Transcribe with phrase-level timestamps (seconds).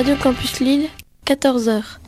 [0.00, 0.88] Radio Campus Lille,
[1.26, 2.00] 14h.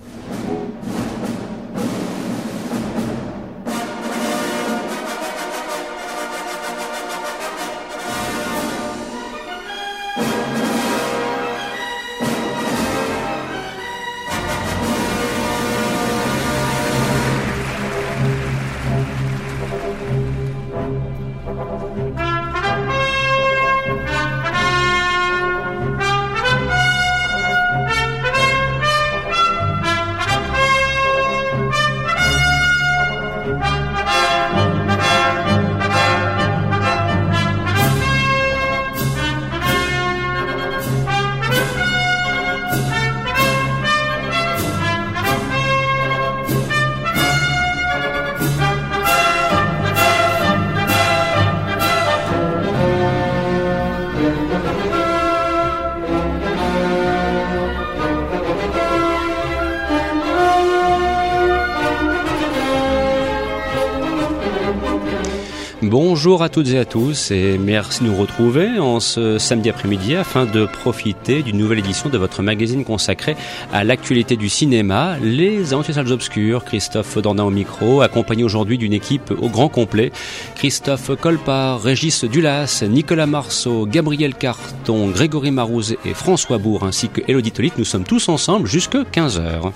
[66.22, 70.14] Bonjour à toutes et à tous et merci de nous retrouver en ce samedi après-midi
[70.14, 73.34] afin de profiter d'une nouvelle édition de votre magazine consacré
[73.72, 76.64] à l'actualité du cinéma, Les Aventures Salles Obscures.
[76.64, 80.12] Christophe Dornin au micro, accompagné aujourd'hui d'une équipe au grand complet.
[80.54, 87.20] Christophe Colpart, Régis Dulas, Nicolas Marceau, Gabriel Carton, Grégory Marouz et François Bourg ainsi que
[87.26, 87.72] Elodie Tolit.
[87.78, 89.72] Nous sommes tous ensemble jusque 15h.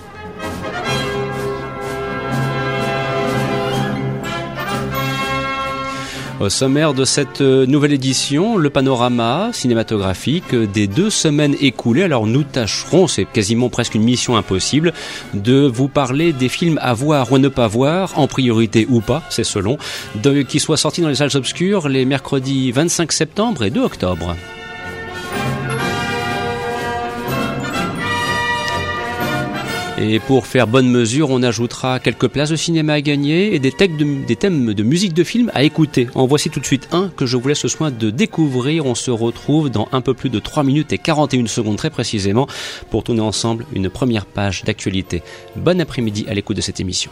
[6.39, 12.03] Au sommaire de cette euh, nouvelle édition, le panorama cinématographique des deux semaines écoulées.
[12.03, 14.93] Alors nous tâcherons, c'est quasiment presque une mission impossible,
[15.33, 19.01] de vous parler des films à voir ou à ne pas voir, en priorité ou
[19.01, 19.79] pas, c'est selon,
[20.47, 24.35] qui soient sortis dans les salles obscures les mercredis 25 septembre et 2 octobre.
[29.99, 33.71] Et pour faire bonne mesure, on ajoutera quelques places de cinéma à gagner et des,
[33.71, 36.07] de, des, thèmes de musique de film à écouter.
[36.13, 38.85] En voici tout de suite un que je vous laisse le soin de découvrir.
[38.85, 42.47] On se retrouve dans un peu plus de 3 minutes et 41 secondes très précisément
[42.91, 45.23] pour tourner ensemble une première page d'actualité.
[45.55, 47.09] Bon après-midi à l'écoute de cette émission.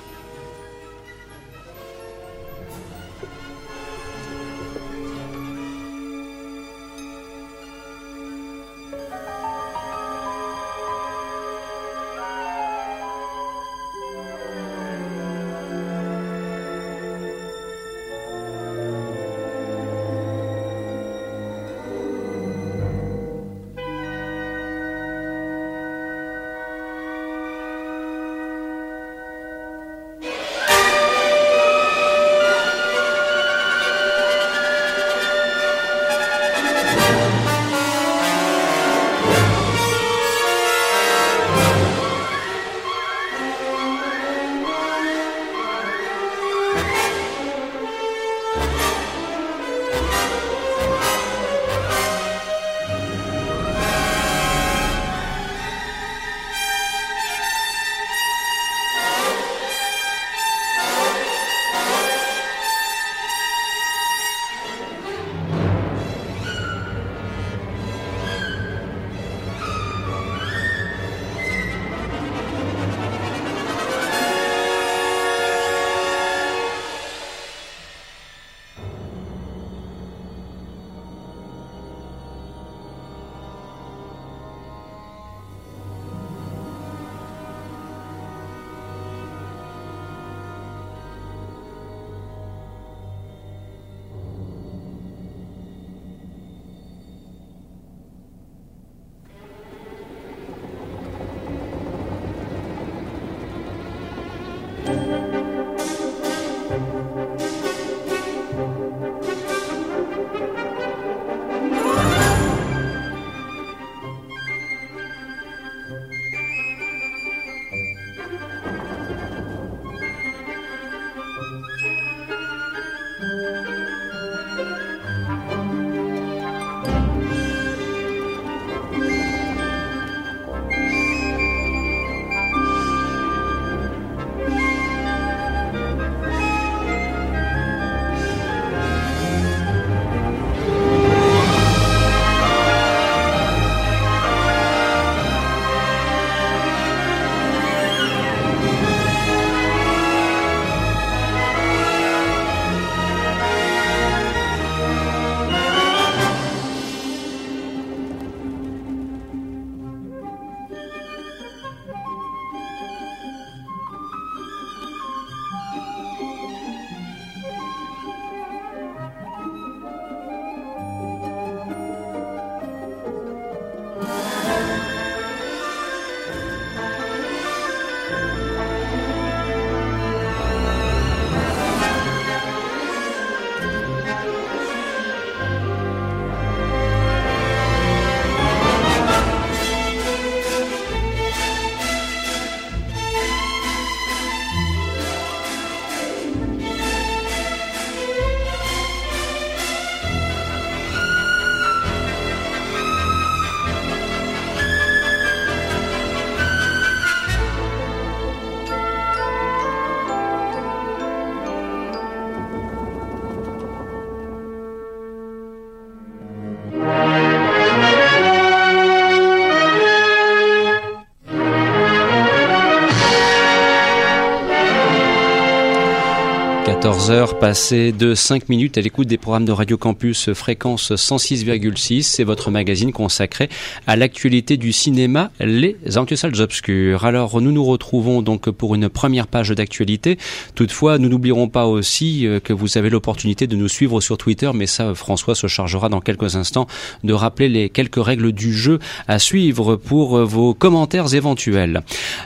[227.06, 232.02] 14h, passé de 5 minutes à l'écoute des programmes de Radio Campus fréquence 106,6.
[232.02, 233.48] C'est votre magazine consacré
[233.86, 235.78] à l'actualité du cinéma, les
[236.16, 237.06] salles obscures.
[237.06, 240.18] Alors, nous nous retrouvons donc pour une première page d'actualité.
[240.56, 244.50] Toutefois, nous n'oublierons pas aussi euh, que vous avez l'opportunité de nous suivre sur Twitter,
[244.56, 246.66] mais ça, François se chargera dans quelques instants
[247.04, 251.84] de rappeler les quelques règles du jeu à suivre pour euh, vos commentaires éventuels.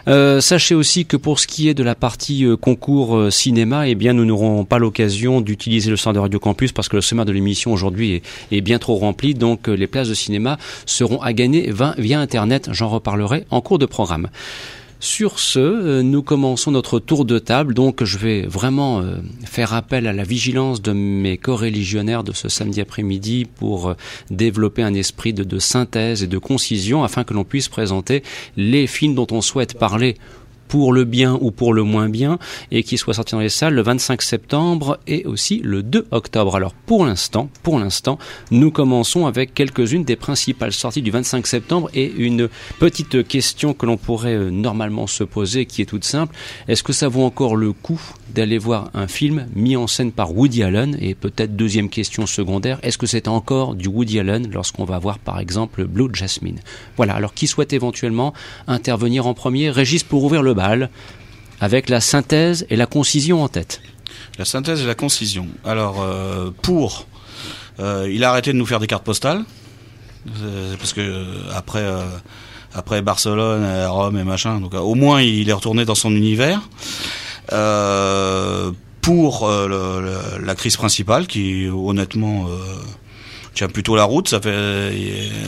[0.08, 4.14] Euh, sachez aussi que pour ce qui est de la partie concours cinéma, eh bien,
[4.14, 7.31] nous n'aurons pas l'occasion d'utiliser le centre de Radio Campus parce que le sommaire de
[7.31, 8.21] l'émission aujourd'hui
[8.51, 9.33] est, bien trop rempli.
[9.33, 12.69] Donc euh, les places de cinéma seront à gagner via Internet.
[12.71, 14.30] J'en reparlerai en cours de programme.
[15.01, 17.74] Sur ce, euh, nous commençons notre tour de table.
[17.74, 22.50] Donc, je vais vraiment euh, faire appel à la vigilance de mes co-religionnaires de ce
[22.50, 23.95] samedi après-midi pour
[24.30, 28.24] développer un esprit de synthèse et de concision afin que l'on puisse présenter
[28.57, 30.18] les films dont on souhaite parler
[30.69, 32.39] pour le bien ou pour le moins bien
[32.71, 36.56] et qui soit sorti dans les salles le 25 septembre et aussi le 2 octobre.
[36.56, 38.18] Alors pour l'instant, pour l'instant,
[38.51, 42.48] nous commençons avec quelques-unes des principales sorties du 25 septembre et une
[42.80, 46.36] petite question que l'on pourrait euh, normalement se poser qui est toute simple.
[46.68, 48.00] Est-ce que ça vaut encore le coup
[48.33, 50.98] d'aller voir un film mis en scène par Woody Allen?
[51.01, 55.18] Et peut-être deuxième question secondaire, est-ce que c'est encore du Woody Allen lorsqu'on va voir
[55.18, 56.60] par exemple Blue Jasmine?
[56.95, 58.33] Voilà, alors qui souhaite éventuellement
[58.68, 59.71] intervenir en premier?
[59.71, 60.54] Régis pour ouvrir le
[61.60, 63.82] avec la synthèse et la concision en tête.
[64.38, 65.48] La synthèse et la concision.
[65.66, 67.06] Alors, euh, pour,
[67.80, 69.44] euh, il a arrêté de nous faire des cartes postales,
[70.42, 71.86] euh, parce que après,
[72.74, 76.62] après Barcelone, Rome et machin, donc au moins il est retourné dans son univers.
[79.02, 82.48] pour la crise principale, qui honnêtement
[83.54, 84.92] tient plutôt la route, ça fait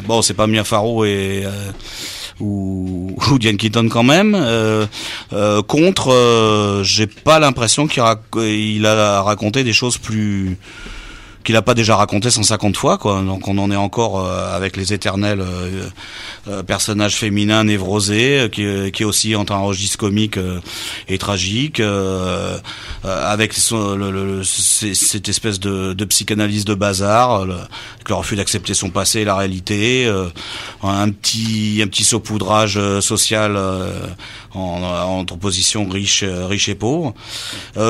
[0.06, 1.46] bon, c'est pas Mia Farrow et
[2.42, 4.36] ou, ou Diane Keaton quand même.
[4.36, 4.86] Euh,
[5.34, 8.04] euh, contre, euh, j'ai pas l'impression qu'il
[8.38, 10.58] il a raconté des choses plus
[11.44, 13.22] qu'il n'a pas déjà raconté 150 fois quoi.
[13.22, 15.90] Donc on en est encore euh, avec les éternels euh,
[16.48, 20.38] euh, personnages féminins névrosés qui, qui aussi entre un registre comique
[21.08, 21.82] et tragique
[23.04, 27.56] avec le, cette espèce de, de, psychanalyse de bazar le,
[28.08, 30.12] le refus d'accepter son passé et la réalité
[30.84, 33.58] un petit un petit saupoudrage social
[34.54, 37.14] en, entre position riche riche et pauvre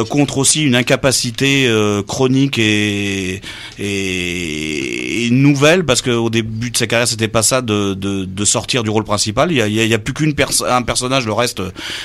[0.10, 1.70] contre aussi une incapacité
[2.08, 3.42] chronique et
[3.80, 8.84] et, nouvelle parce qu'au début de sa carrière c'était pas ça de, de, de, sortir
[8.84, 9.52] du rôle principal.
[9.52, 10.36] Il y a, il a plus qu'une
[10.68, 11.62] un personnage, le reste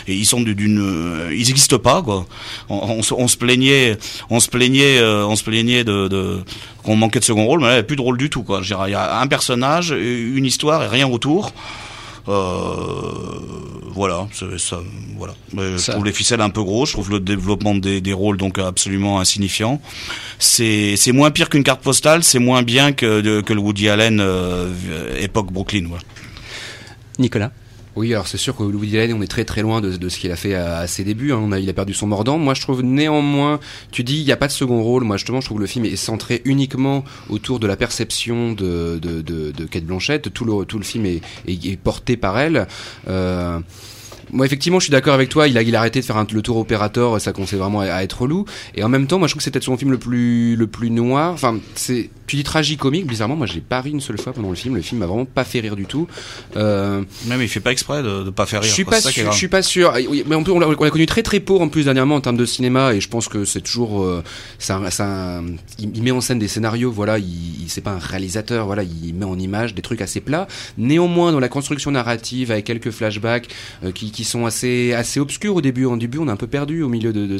[0.06, 2.26] et ils sont d'une, ils n'existent pas quoi.
[2.68, 3.96] On, on, se plaignait,
[4.30, 6.38] on se plaignait, euh, on se plaignait de, de
[6.82, 8.42] qu'on manquait de second rôle, mais là, il n'y a plus de rôle du tout
[8.42, 8.60] quoi.
[8.62, 11.52] il y a un personnage, une histoire et rien autour.
[12.28, 12.32] Euh,
[13.92, 14.28] voilà,
[14.58, 14.80] ça,
[15.16, 15.34] voilà.
[15.56, 16.84] Je trouve les ficelles un peu gros.
[16.86, 19.80] Je trouve le développement des, des rôles donc absolument insignifiant.
[20.38, 22.22] C'est c'est moins pire qu'une carte postale.
[22.22, 24.72] C'est moins bien que que le Woody Allen euh,
[25.18, 25.86] époque Brooklyn.
[25.88, 26.04] Voilà.
[27.18, 27.52] Nicolas.
[27.96, 30.18] Oui, alors c'est sûr que Louis Allen, on est très très loin de, de ce
[30.18, 31.32] qu'il a fait à, ses débuts.
[31.32, 31.48] Hein.
[31.58, 32.36] Il a perdu son mordant.
[32.36, 33.58] Moi, je trouve néanmoins,
[33.90, 35.04] tu dis, il n'y a pas de second rôle.
[35.04, 38.98] Moi, justement, je trouve que le film est centré uniquement autour de la perception de,
[39.00, 40.30] de, de, de Kate Blanchett.
[40.32, 42.66] Tout le, tout le film est, est, porté par elle.
[43.08, 43.58] Euh,
[44.32, 45.48] moi, effectivement, je suis d'accord avec toi.
[45.48, 47.20] Il a, il a arrêté de faire un, le tour opérateur.
[47.20, 48.44] Ça commençait vraiment à, être relou.
[48.74, 50.66] Et en même temps, moi, je trouve que c'est peut-être son film le plus, le
[50.66, 51.32] plus noir.
[51.32, 53.06] Enfin, c'est, tu dis tragique-comique.
[53.06, 54.74] Bizarrement, moi, j'ai pas ri une seule fois pendant le film.
[54.74, 56.08] Le film m'a vraiment pas fait rire du tout.
[56.56, 57.02] Euh...
[57.26, 58.68] Même il fait pas exprès de, de pas faire rire.
[58.68, 59.32] Je suis pas sûr.
[59.32, 59.92] Je suis pas sûr.
[60.26, 62.94] Mais on, on l'a connu très très pauvre en plus dernièrement en termes de cinéma.
[62.94, 64.22] Et je pense que c'est toujours, euh,
[64.58, 65.42] ça, ça,
[65.78, 66.90] il, met en scène des scénarios.
[66.90, 68.66] Voilà, il, c'est pas un réalisateur.
[68.66, 70.48] Voilà, il met en image des trucs assez plats.
[70.78, 73.48] Néanmoins, dans la construction narrative, avec quelques flashbacks
[73.84, 75.84] euh, qui qui sont assez, assez obscurs au début.
[75.84, 77.38] En début, on est un peu perdu au milieu de,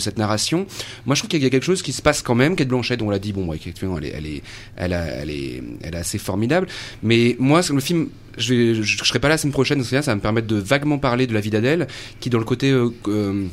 [0.00, 0.66] cette narration.
[1.06, 2.56] Moi, je trouve qu'il y a quelque chose qui se passe quand même.
[2.56, 4.42] Kate Blanchett, on l'a dit, bon, effectivement, elle est, elle est,
[4.76, 6.66] elle, est, elle est assez formidable.
[7.04, 10.14] Mais moi, le film, je, vais, je, serai pas là la semaine prochaine, ça va
[10.16, 11.86] me permettre de vaguement parler de la vie d'Adèle,
[12.18, 13.46] qui dans le côté euh, euh,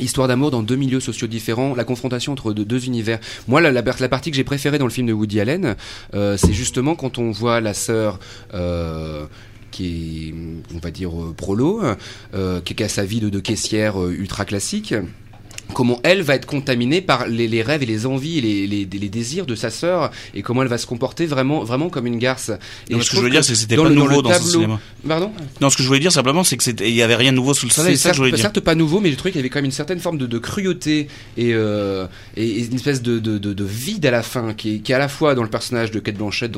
[0.00, 3.20] Histoire d'amour dans deux milieux sociaux différents, la confrontation entre deux, univers.
[3.46, 5.76] Moi, la, partie que j'ai préférée dans le film de Woody Allen,
[6.14, 8.18] euh, c'est justement quand on voit la sœur
[9.74, 11.82] qui est, on va dire, euh, prolo,
[12.32, 14.94] euh, qui a sa vie de, caissière euh, ultra classique
[15.72, 19.54] comment elle va être contaminée par les, rêves et les envies et les, désirs de
[19.54, 22.50] sa sœur et comment elle va se comporter vraiment vraiment comme une garce.
[22.88, 24.80] Et ce que je veux dire c'est que c'était pas nouveau dans, ce cinéma.
[25.06, 25.30] Pardon?
[25.60, 27.54] Non, ce que je voulais dire simplement c'est que il y avait rien de nouveau
[27.54, 29.42] sous le soleil, c'est ça que je Certes pas nouveau mais je trouvais qu'il y
[29.42, 32.06] avait quand même une certaine forme de, cruauté et, euh,
[32.36, 35.08] et, une espèce de, de, vide à la fin qui est, qui est à la
[35.08, 36.52] fois dans le personnage de Kate Blanchett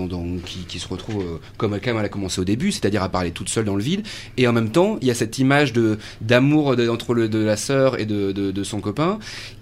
[0.45, 3.49] qui, qui, se retrouve euh, comme elle a commencé au début, c'est-à-dire à parler toute
[3.49, 4.03] seule dans le vide
[4.37, 7.57] et en même temps, il y a cette image de d'amour entre le, de la
[7.57, 8.96] sœur et de, de, son copain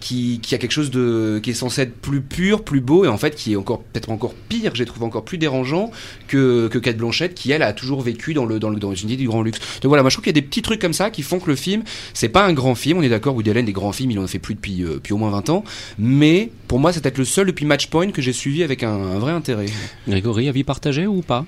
[0.00, 3.18] qui, a quelque chose de qui est censé être plus pur, plus beau, et en
[3.18, 5.90] fait qui est encore peut-être encore pire, j'ai trouvé encore plus dérangeant
[6.28, 9.08] que que Kate Blanchett, qui elle a toujours vécu dans le dans le dans une
[9.08, 9.58] du grand luxe.
[9.82, 11.38] Donc voilà, moi je trouve qu'il y a des petits trucs comme ça qui font
[11.38, 12.98] que le film, c'est pas un grand film.
[12.98, 15.00] On est d'accord, Woody Allen des grands films, il en a fait plus depuis euh,
[15.10, 15.64] au moins 20 ans,
[15.98, 18.92] mais pour moi c'est peut-être le seul depuis Match Point que j'ai suivi avec un,
[18.92, 19.66] un vrai intérêt.
[20.08, 21.44] Grégory, avis partagé ou pas?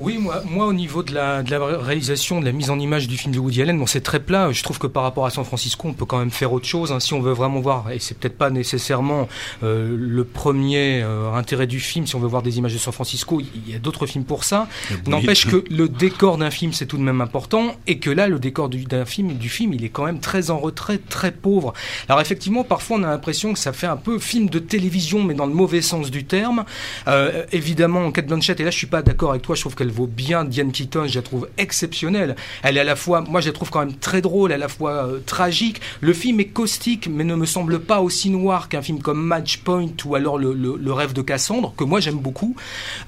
[0.00, 3.06] Oui, moi, moi au niveau de la, de la réalisation, de la mise en image
[3.06, 4.50] du film de Woody Allen, bon, c'est très plat.
[4.50, 6.90] Je trouve que par rapport à San Francisco, on peut quand même faire autre chose.
[6.90, 9.28] Hein, si on veut vraiment voir, et c'est peut-être pas nécessairement
[9.62, 12.92] euh, le premier euh, intérêt du film, si on veut voir des images de San
[12.92, 14.66] Francisco, il y a d'autres films pour ça.
[15.06, 18.40] N'empêche que le décor d'un film, c'est tout de même important, et que là, le
[18.40, 21.72] décor d'un film, du film, il est quand même très en retrait, très pauvre.
[22.08, 25.34] Alors effectivement, parfois, on a l'impression que ça fait un peu film de télévision, mais
[25.34, 26.64] dans le mauvais sens du terme.
[27.06, 29.83] Euh, évidemment, Kate Blanchett, et là, je suis pas d'accord avec toi, je trouve que
[29.84, 32.36] elle vaut bien Diane Keaton, je la trouve exceptionnelle.
[32.62, 34.68] Elle est à la fois, moi je la trouve quand même très drôle, à la
[34.68, 35.80] fois euh, tragique.
[36.00, 39.58] Le film est caustique, mais ne me semble pas aussi noir qu'un film comme Match
[39.58, 42.56] Point ou alors le, le, rêve de Cassandre, que moi j'aime beaucoup.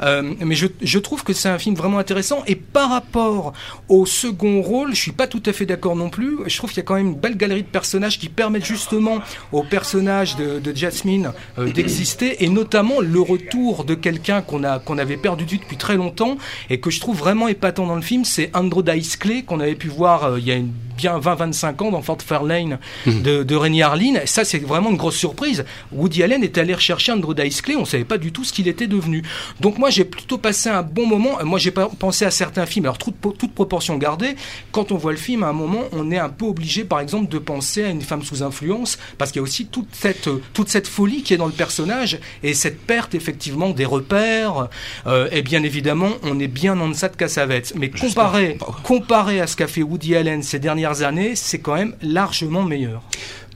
[0.03, 2.43] Euh, mais je, je, trouve que c'est un film vraiment intéressant.
[2.47, 3.53] Et par rapport
[3.89, 6.39] au second rôle, je suis pas tout à fait d'accord non plus.
[6.47, 9.21] Je trouve qu'il y a quand même une belle galerie de personnages qui permettent justement
[9.53, 14.99] au personnage de, Jasmine euh, d'exister, et notamment le retour de quelqu'un qu'on a qu'on
[14.99, 16.37] avait perdu depuis très longtemps
[16.71, 19.75] et que je trouve vraiment épatant dans le film, c'est Andrew Dice Clay qu'on avait
[19.75, 23.23] pu voir euh, il y a une, bien 20-25 ans dans Fort Fairlane mhm.
[23.23, 24.15] de, de Rennie Harlin.
[24.23, 25.65] Et ça, c'est vraiment une grosse surprise.
[25.93, 28.69] Woody Allen est allé rechercher Andrew Dice Clay, on savait pas du tout ce qu'il
[28.69, 29.23] était devenu.
[29.61, 31.39] Donc moi, j'ai plutôt passé un bon moment.
[31.45, 32.87] Moi, j'ai pas pensé à certains films.
[32.87, 34.37] Alors toute, toute proportion gardée,
[34.73, 37.31] quand on voit le film, à un moment, on est un peu obligé, par exemple,
[37.31, 40.69] de penser à une femme sous influence, parce qu'il y a aussi toute cette toute
[40.69, 44.69] cette folie qui est dans le personnage et cette perte effectivement des repères.
[45.07, 47.75] Euh, et bien évidemment, on est bien en deçà de Cassavetes.
[47.77, 51.95] Mais comparé, comparé à ce qu'a fait Woody Allen ces dernières années, c'est quand même
[52.03, 53.03] largement meilleur.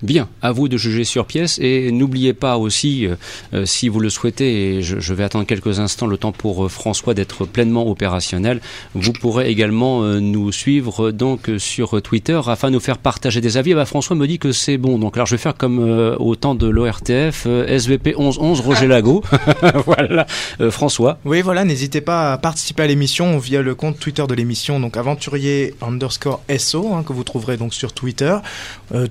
[0.03, 3.17] Bien, à vous de juger sur pièce et n'oubliez pas aussi, euh,
[3.53, 6.69] euh, si vous le souhaitez, et je, vais attendre quelques instants le temps pour euh,
[6.69, 8.63] François d'être pleinement opérationnel,
[8.95, 13.75] vous pourrez également nous suivre donc sur Twitter afin de nous faire partager des avis.
[13.75, 15.79] bah, François me dit que c'est bon, donc alors je vais faire comme
[16.19, 19.23] au temps de l'ORTF, SVP 1111 Roger Lago.
[19.87, 20.27] voilà,
[20.71, 21.19] François.
[21.25, 24.97] Oui, voilà, n'hésitez pas à participer à l'émission via le compte Twitter de l'émission, donc
[24.97, 28.37] aventurier underscore SO, hein, que vous trouverez donc sur Twitter.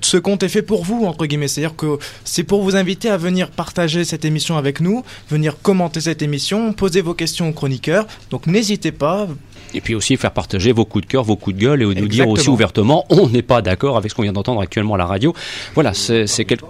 [0.01, 1.47] ce compte est fait pour vous, entre guillemets.
[1.47, 6.01] C'est-à-dire que c'est pour vous inviter à venir partager cette émission avec nous, venir commenter
[6.01, 8.05] cette émission, poser vos questions aux chroniqueurs.
[8.31, 9.27] Donc n'hésitez pas.
[9.73, 12.07] Et puis aussi faire partager vos coups de cœur, vos coups de gueule et nous
[12.07, 15.05] dire aussi ouvertement, on n'est pas d'accord avec ce qu'on vient d'entendre actuellement à la
[15.05, 15.33] radio.
[15.75, 16.65] Voilà, c'est quelque...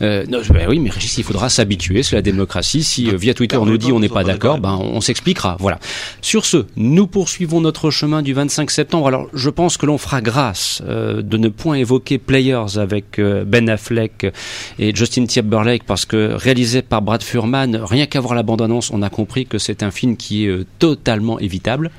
[0.00, 2.82] Euh, non, ben oui, mais Régis, il faudra s'habituer, c'est la démocratie.
[2.82, 5.56] Si euh, via Twitter on nous dit on n'est pas d'accord, ben on s'expliquera.
[5.60, 5.78] Voilà.
[6.20, 9.06] Sur ce, nous poursuivons notre chemin du 25 septembre.
[9.06, 13.44] Alors, je pense que l'on fera grâce euh, de ne point évoquer Players avec euh,
[13.44, 14.26] Ben Affleck
[14.78, 19.02] et Justin Timberlake parce que réalisé par Brad Furman, rien qu'à voir la bande-annonce, on
[19.02, 21.90] a compris que c'est un film qui est totalement évitable.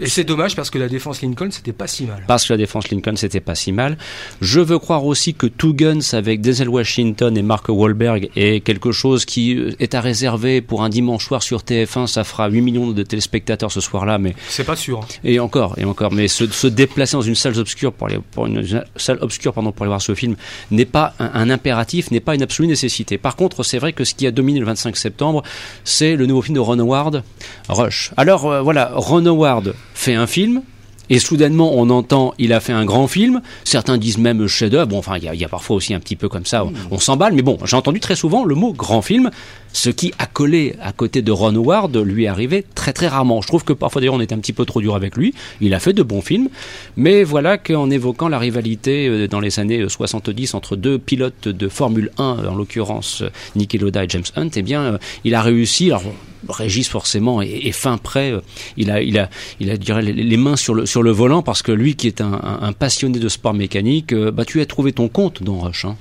[0.00, 2.24] Et c'est dommage parce que la défense Lincoln, c'était pas si mal.
[2.26, 3.98] Parce que la défense Lincoln, c'était pas si mal.
[4.40, 8.92] Je veux croire aussi que Two Guns avec Denzel Washington et Mark Wahlberg est quelque
[8.92, 12.06] chose qui euh, est à réserver pour un dimanche soir sur TF1.
[12.06, 14.34] Ça fera 8 millions de téléspectateurs ce soir-là, mais.
[14.48, 15.00] C'est pas sûr.
[15.24, 16.12] Et encore, et encore.
[16.12, 19.72] Mais se, se déplacer dans une salle obscure pour, aller, pour une salle obscure, pardon,
[19.72, 20.36] pour aller voir ce film
[20.70, 23.18] n'est pas un, un impératif, n'est pas une absolue nécessité.
[23.18, 25.42] Par contre, c'est vrai que ce qui a dominé le 25 septembre,
[25.84, 27.22] c'est le nouveau film de Ron Howard,
[27.68, 28.12] Rush.
[28.16, 29.57] Alors, euh, voilà, Ron Howard
[29.94, 30.62] fait un film,
[31.10, 33.40] et soudainement, on entend, il a fait un grand film.
[33.64, 34.88] Certains disent même chef-d'œuvre.
[34.88, 37.32] Bon, enfin, il y, a parfois aussi un petit peu comme ça, on, s'emballe.
[37.32, 39.30] Mais bon, j'ai entendu très souvent le mot grand film,
[39.72, 43.40] ce qui, a collé à côté de Ron Howard, lui est arrivé très très rarement.
[43.40, 45.34] Je trouve que parfois d'ailleurs on était un petit peu trop dur avec lui.
[45.60, 46.48] Il a fait de bons films.
[46.96, 51.68] Mais voilà qu'en évoquant la rivalité euh, dans les années 70 entre deux pilotes de
[51.68, 53.22] Formule 1, en l'occurrence
[53.56, 55.86] Niki Loda et James Hunt, eh bien, euh, il a réussi.
[55.86, 56.02] Alors,
[56.48, 58.32] Régis forcément est, fin prêt.
[58.76, 59.28] Il a, il a,
[59.60, 62.20] il a, dirais, les mains sur le sur le volant parce que lui qui est
[62.20, 65.84] un, passionné de sport mécanique, euh, bah tu as trouvé ton compte dans Rush.
[65.84, 65.96] Hein.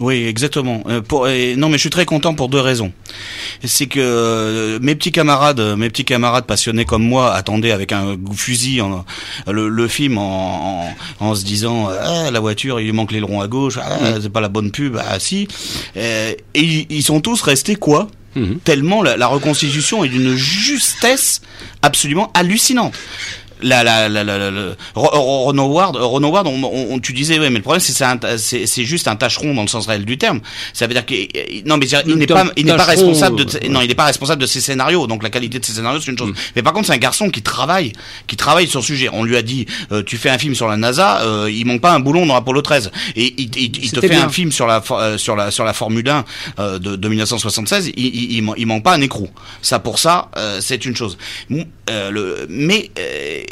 [0.00, 0.82] Oui, exactement.
[0.88, 1.26] Euh, pour,
[1.56, 2.92] non, mais je suis très content pour deux raisons.
[3.64, 8.16] C'est que euh, mes petits camarades, mes petits camarades passionnés comme moi, attendaient avec un
[8.32, 9.04] fusil en,
[9.46, 10.88] le, film en,
[11.20, 14.40] en, se disant ah, la voiture, il lui manque l'aileron à gauche, ah, c'est pas
[14.40, 15.48] la bonne pub, ah si.
[15.96, 18.08] et ils sont tous restés quoi?
[18.64, 21.40] Tellement la, reconstitution est d'une justesse
[21.82, 22.94] absolument hallucinante.
[23.62, 24.50] La, la, la, la,
[24.94, 25.10] Ro-
[25.44, 28.66] Ron Howard, Ron Howard, on, on- tu disais, ouais, mais le problème, c'est c'est c'est
[28.66, 30.40] c'est juste un tâcheron dans le sens réel du terme.
[30.72, 31.14] Ça veut dire que
[31.66, 34.04] non, mais il n'est pas, il n'est pas responsable de, euh, non, il n'est pas
[34.04, 35.06] responsable de ses scénarios.
[35.06, 36.32] Donc la qualité de ses scénarios, c'est une chose.
[36.56, 37.92] Mais par contre, c'est un garçon qui travaille,
[38.26, 39.08] qui travaille sur le sujet.
[39.12, 41.80] On lui a dit, euh, tu fais un film sur la NASA, euh, il manque
[41.80, 42.90] pas un boulon dans Apollo 13.
[43.16, 46.24] Et il, te fait un film sur la euh, sur la sur la Formule 1
[46.58, 47.92] euh, de, de 1976.
[47.96, 49.28] Il, il, il, man- il manque pas un écrou.
[49.62, 51.16] Ça pour ça, euh, c'est une chose.
[51.90, 53.42] Euh, le, mais euh,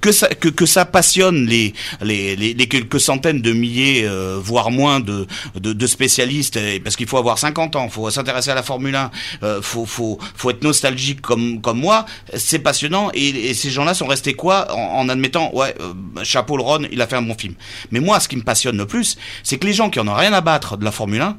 [0.00, 5.00] que ça que, ça passionne les les, les, quelques centaines de milliers euh, voire moins
[5.00, 9.10] de de, spécialistes parce qu'il faut avoir 50 ans, faut s'intéresser à la Formule 1,
[9.42, 14.06] euh, faut faut faut être nostalgique comme comme moi, c'est passionnant et, ces gens-là sont
[14.06, 15.92] restés quoi en, en admettant ouais euh,
[16.22, 17.54] chapeau le Ron, il a fait un bon film.
[17.90, 20.14] Mais moi ce qui me passionne le plus, c'est que les gens qui en ont
[20.14, 21.36] rien à battre de la Formule 1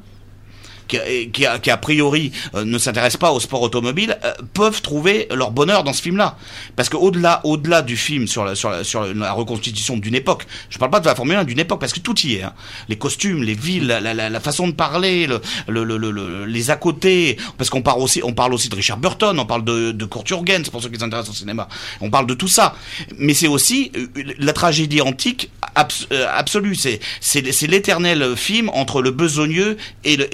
[0.88, 5.50] qui, qui, a, priori euh, ne s'intéressent pas au sport automobile euh, peuvent trouver leur
[5.50, 6.36] bonheur dans ce film-là.
[6.76, 10.78] Parce que au-delà du film sur la, sur la, sur la reconstitution d'une époque je
[10.78, 12.52] parle pas de la Formule 1 d'une époque parce que tout y est hein.
[12.88, 16.76] les costumes les villes la, façon de parler le, le, le, le- le- les à
[16.76, 20.04] côté parce qu'on parle aussi on parle aussi de Richard Burton on parle de, de
[20.04, 21.68] Kurt Jürgens pour ceux qui s'intéressent au cinéma.
[22.00, 22.74] On parle de tout ça.
[23.18, 24.06] Mais c'est aussi euh,
[24.38, 26.74] la tragédie antique abs- euh, absolue.
[26.74, 30.26] C'est c'est l'éternel film entre le besogneux et le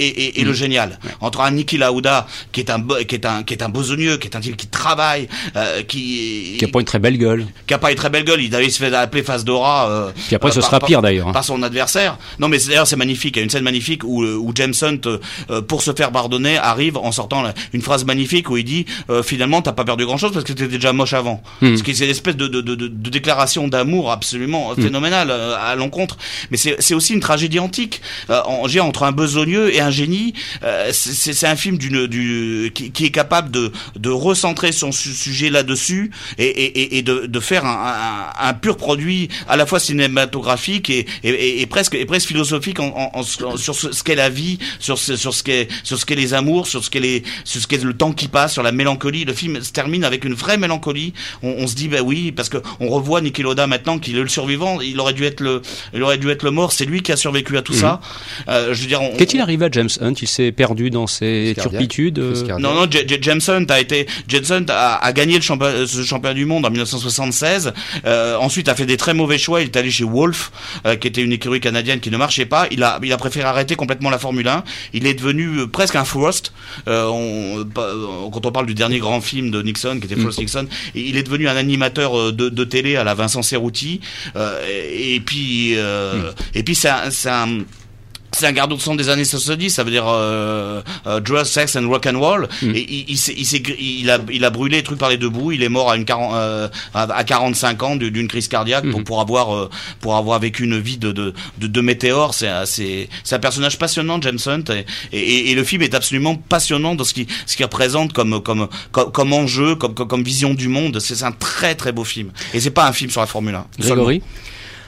[0.45, 0.99] le génial.
[1.21, 4.29] Entre un Niki Lauda qui est un qui est un qui est un besogneux qui
[4.29, 7.47] est un type qui travaille euh, qui Qui a pas une très belle gueule.
[7.67, 8.41] qui a pas une très belle gueule.
[8.43, 10.87] Il avait se fait appeler face d'Ora euh, Puis après, euh, ce par- sera par-
[10.89, 11.33] pire, d'ailleurs, hein.
[11.33, 12.19] par son adversaire.
[12.39, 13.37] Non mais d'ailleurs c'est magnifique.
[13.37, 15.19] Il y a une scène magnifique où euh, où James Hunt euh,
[15.51, 19.23] euh, pour se faire pardonner arrive en sortant une phrase magnifique où il dit euh,
[19.23, 21.43] finalement t'as pas perdu grand chose parce que t'étais déjà moche avant.
[21.61, 21.77] Hmm.
[21.77, 25.75] ce qui c'est une espèce de, de, de, de- déclaration d'amour absolument phénoménale euh, à
[25.75, 26.17] l'encontre.
[26.51, 28.01] Mais c'est c'est aussi une tragédie antique
[28.31, 30.32] euh, en, j'ai entre un besogneux et un génie
[30.63, 35.13] euh, c'est- un film d'une du qui, qui est capable de de recentrer son su-
[35.15, 39.57] sujet là-dessus et, et, et- et de, de faire un, un, un pur produit à
[39.57, 43.23] la fois cinématographique et, presque et presque philosophique en, en- en-
[43.57, 46.35] sur ce, ce qu'est la vie sur ce, sur ce qu'est sur ce qu'est les
[46.35, 49.25] amours sur ce qu'est les sur ce qu'est le temps qui passe sur la mélancolie.
[49.25, 51.13] Le film se termine avec une vraie mélancolie.
[51.43, 54.23] On, on se dit bah oui parce que on revoit Niki Lauda maintenant qu'il est
[54.23, 54.81] le survivant.
[54.81, 55.63] Il aurait dû être le
[55.95, 56.73] il aurait dû être le mort.
[56.73, 58.01] C'est lui qui a survécu à tout ça.
[58.49, 61.53] Euh, je veux dire on- Qu'est-il arrivé à James Hunt Il s'est perdu dans ses
[61.71, 62.19] turpitudes.
[62.19, 65.43] euh, non, non, J- J- James Hunt a été, James Hunt a, a gagné le
[65.43, 67.73] championnat, ce championnat du monde en 1976.
[68.05, 69.61] Euh, ensuite, a fait des très mauvais choix.
[69.61, 70.53] Il est allé chez Wolf,
[70.87, 72.67] euh, qui était une écurie canadienne qui ne marchait pas.
[72.71, 74.65] Il a, il a préféré arrêter complètement la Formule 1.
[74.93, 76.53] Il est devenu euh, presque un Frost.
[76.89, 80.39] Euh, on, euh, quand on parle du dernier grand film de Nixon, qui était Frost
[80.39, 84.01] Nixon, et il est devenu un animateur euh, de, de télé à la Vincent Cerruti.
[84.37, 87.11] Euh, et, et puis, euh, et puis c'est un,
[88.35, 91.77] c'est un garde de sang des années 70, ça veut dire euh, euh, drugs, sex
[91.77, 92.49] and rock and roll.
[92.63, 95.53] Et il, il, il, a, il a brûlé les trucs par les deux bouts.
[95.53, 98.85] Il est mort à une 40, euh, à à 45 ans du- d'une crise cardiaque
[98.91, 99.69] pour, pour avoir euh,
[100.01, 102.33] pour avoir vécu une vie de de, de, de météore.
[102.35, 106.35] C'est un- c'est un personnage passionnant, James Hunt, et, et, et le film est absolument
[106.37, 110.55] passionnant dans ce qui ce qu'il représente comme comme comme, comme enjeu, comme, comme vision
[110.55, 110.99] du monde.
[111.01, 112.31] C'est un très très beau film.
[112.55, 113.67] Et c'est pas un film sur la Formule 1.
[113.79, 114.23] Grégory?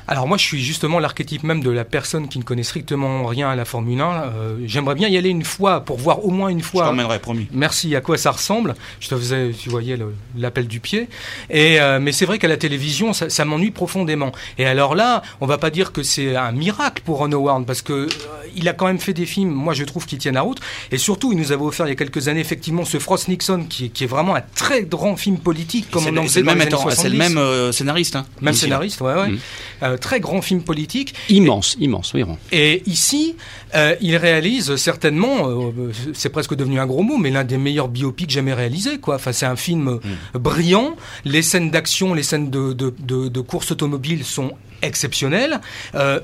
[0.06, 3.48] Alors moi, je suis justement l'archétype même de la personne qui ne connaît strictement rien
[3.48, 4.04] à la Formule 1.
[4.04, 6.84] Euh, J'aimerais bien y aller une fois pour voir au moins une Je fois.
[6.86, 7.48] t'emmènerai, promis.
[7.52, 7.96] Merci.
[7.96, 9.98] À quoi ça ressemble Je te faisais, tu voyais
[10.36, 11.08] l'appel du pied.
[11.48, 14.32] Et euh, mais c'est vrai qu'à la télévision, ça, ça m'ennuie profondément.
[14.58, 17.80] Et alors là, on va pas dire que c'est un miracle pour Ron Howard parce
[17.80, 18.08] que euh,
[18.54, 19.50] il a quand même fait des films.
[19.52, 20.60] Moi, je trouve qui tiennent la route.
[20.92, 23.64] Et surtout, il nous avait offert il y a quelques années effectivement ce Frost Nixon
[23.68, 26.40] qui, est- qui est vraiment un très grand film politique comme on le- en faisait
[26.40, 27.34] le dans même, les années c'est le 70.
[27.34, 28.16] même scénariste.
[28.16, 29.28] Hein, Même scénariste, ouais, ouais.
[29.30, 29.38] Mm.
[29.94, 31.14] Euh, très grand film politique.
[31.28, 32.24] Immense, immense, oui.
[32.52, 33.36] Et ici,
[33.74, 37.88] euh, il réalise certainement, euh, c'est presque devenu un gros mot, mais l'un des meilleurs
[37.88, 38.98] biopics jamais réalisés.
[38.98, 39.16] Quoi.
[39.16, 40.96] Enfin, c'est un film euh, brillant.
[41.24, 44.52] Les scènes d'action, les scènes de, de, de, de course automobile sont
[44.82, 45.60] exceptionnelles.
[45.94, 46.20] Euh,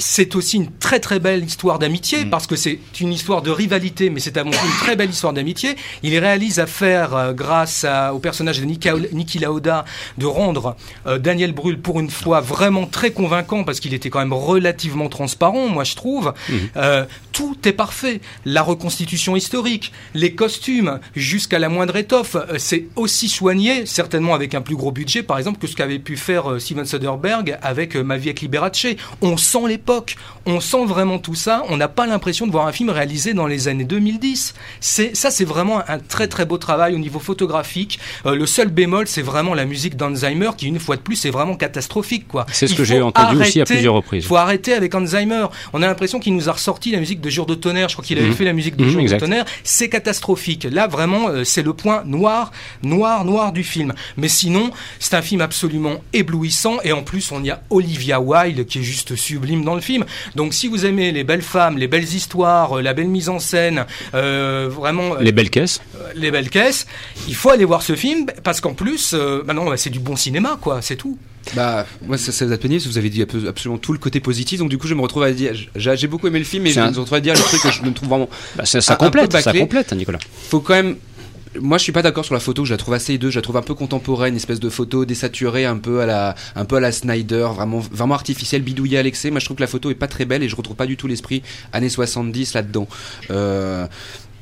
[0.00, 4.10] c'est aussi une très très belle histoire d'amitié parce que c'est une histoire de rivalité,
[4.10, 5.76] mais c'est avant tout une très belle histoire d'amitié.
[6.02, 9.84] Il réalise à faire, euh, grâce à- au personnage de Nika- Niki Lauda,
[10.18, 10.74] de rendre
[11.06, 15.08] euh, Daniel Brühl pour une fois vraiment très convaincant parce qu'il était quand même relativement
[15.08, 16.32] transparent, moi je trouve.
[16.76, 17.04] Euh,
[17.40, 18.20] tout est parfait.
[18.44, 24.54] La reconstitution historique, les costumes, jusqu'à la moindre étoffe, euh, c'est aussi soigné, certainement avec
[24.54, 27.96] un plus gros budget, par exemple, que ce qu'avait pu faire euh, Steven Soderbergh avec
[27.96, 28.86] euh, Ma vie avec Liberace.
[29.22, 31.62] On sent l'époque, on sent vraiment tout ça.
[31.70, 34.54] On n'a pas l'impression de voir un film réalisé dans les années 2010.
[34.80, 37.98] C'est ça, c'est vraiment un très très beau travail au niveau photographique.
[38.26, 41.30] Euh, le seul bémol, c'est vraiment la musique d'Alzheimer, qui une fois de plus est
[41.30, 42.44] vraiment catastrophique, quoi.
[42.52, 44.26] C'est ce Il que j'ai entendu aussi à plusieurs reprises.
[44.26, 45.46] faut arrêter avec Alzheimer.
[45.72, 47.88] On a l'impression qu'il nous a ressorti la musique de de Jour de tonnerre.
[47.88, 48.34] Je crois qu'il avait Mhm.
[48.34, 49.16] fait la musique de Mhm, Jour exact.
[49.16, 49.44] de tonnerre.
[49.64, 50.64] C'est catastrophique.
[50.70, 52.50] Là, vraiment, euh, c'est le point noir,
[52.82, 53.92] noir, noir du film.
[54.16, 56.78] Mais sinon, c'est un film absolument éblouissant.
[56.84, 60.04] Et en plus, on y a Olivia Wilde qui est juste sublime dans le film.
[60.34, 63.38] Donc, si vous aimez les belles femmes, les belles histoires, euh, la belle mise en
[63.38, 65.80] scène, euh, vraiment Les belles caisses.
[66.14, 66.86] les belles caisses,
[67.28, 69.14] il faut aller voir ce film parce qu'en plus,
[69.44, 70.82] bah non, bah, c'est du bon cinéma, quoi.
[70.82, 71.16] C'est tout.
[71.56, 74.58] Bah, moi, ça, ça vous a que vous avez dit absolument tout le côté positif.
[74.60, 76.80] Donc, du coup, je me retrouve à dire, j'ai beaucoup aimé le film, mais je
[76.80, 78.28] un- me retrouve à dire le truc que je me trouve vraiment.
[78.56, 80.18] Bah, ça, ça Un- complète, ça complète, Nicolas.
[80.48, 80.96] Faut quand même.
[81.60, 82.64] Moi, je suis pas d'accord sur la photo.
[82.64, 83.32] Je la trouve assez hideuse.
[83.32, 86.36] Je la trouve un peu contemporaine, une espèce de photo désaturée, un peu à la,
[86.54, 89.30] un peu à la Snyder, vraiment, vraiment artificielle, bidouillée à l'excès.
[89.32, 90.96] Moi, je trouve que la photo est pas très belle et je retrouve pas du
[90.96, 92.86] tout l'esprit années 70 là-dedans.
[93.32, 93.86] Euh,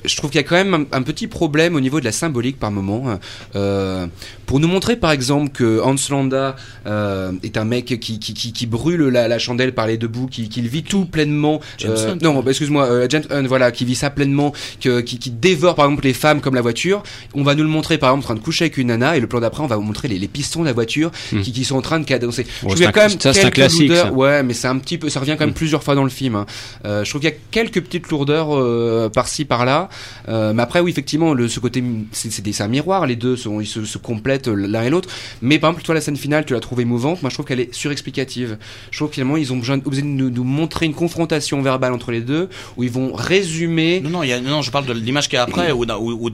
[0.04, 2.12] je trouve qu'il y a quand même un, un petit problème au niveau de la
[2.12, 3.18] symbolique par moment.
[3.56, 4.06] Euh,
[4.46, 6.56] pour nous montrer par exemple que Hans Landa
[6.86, 10.08] euh, est un mec qui, qui, qui, qui brûle la, la chandelle par les deux
[10.08, 11.60] bouts, qui, qui vit tout pleinement.
[11.84, 15.30] Euh, non, bah, excuse-moi, euh, James Hunt, voilà, qui vit ça pleinement, que, qui, qui
[15.30, 17.02] dévore par exemple les femmes comme la voiture.
[17.34, 19.20] On va nous le montrer par exemple en train de coucher avec une nana et
[19.20, 21.40] le plan d'après on va vous montrer les, les pistons de la voiture Hmm.
[21.42, 22.46] qui, qui sont en train de cadencer.
[22.48, 24.06] je trouve qu'il y a quand même ça, un quelques classique, lourdeurs.
[24.06, 24.12] ça.
[24.12, 25.54] Ouais, mais c'est un petit peu, ça revient quand même Hmm.
[25.54, 26.36] plusieurs fois dans le film.
[26.36, 26.46] hein.
[26.84, 29.88] Euh, je trouve qu'il y a quelques petites lourdeurs euh, par-ci par-là.
[30.28, 31.82] Euh, mais après, oui, effectivement, le, ce côté,
[32.12, 33.06] c'est un miroir.
[33.06, 35.08] Les deux sont, ils se, se complètent l'un et l'autre.
[35.42, 37.22] Mais par exemple, toi, la scène finale, tu la trouves émouvante.
[37.22, 38.58] Moi, je trouve qu'elle est surexplicative.
[38.90, 41.92] Je trouve que finalement, ils ont besoin, besoin de nous, nous montrer une confrontation verbale
[41.92, 44.00] entre les deux, où ils vont résumer.
[44.02, 46.28] Non, non, il y a, non, je parle de l'image qui est après, où, où,
[46.28, 46.30] où,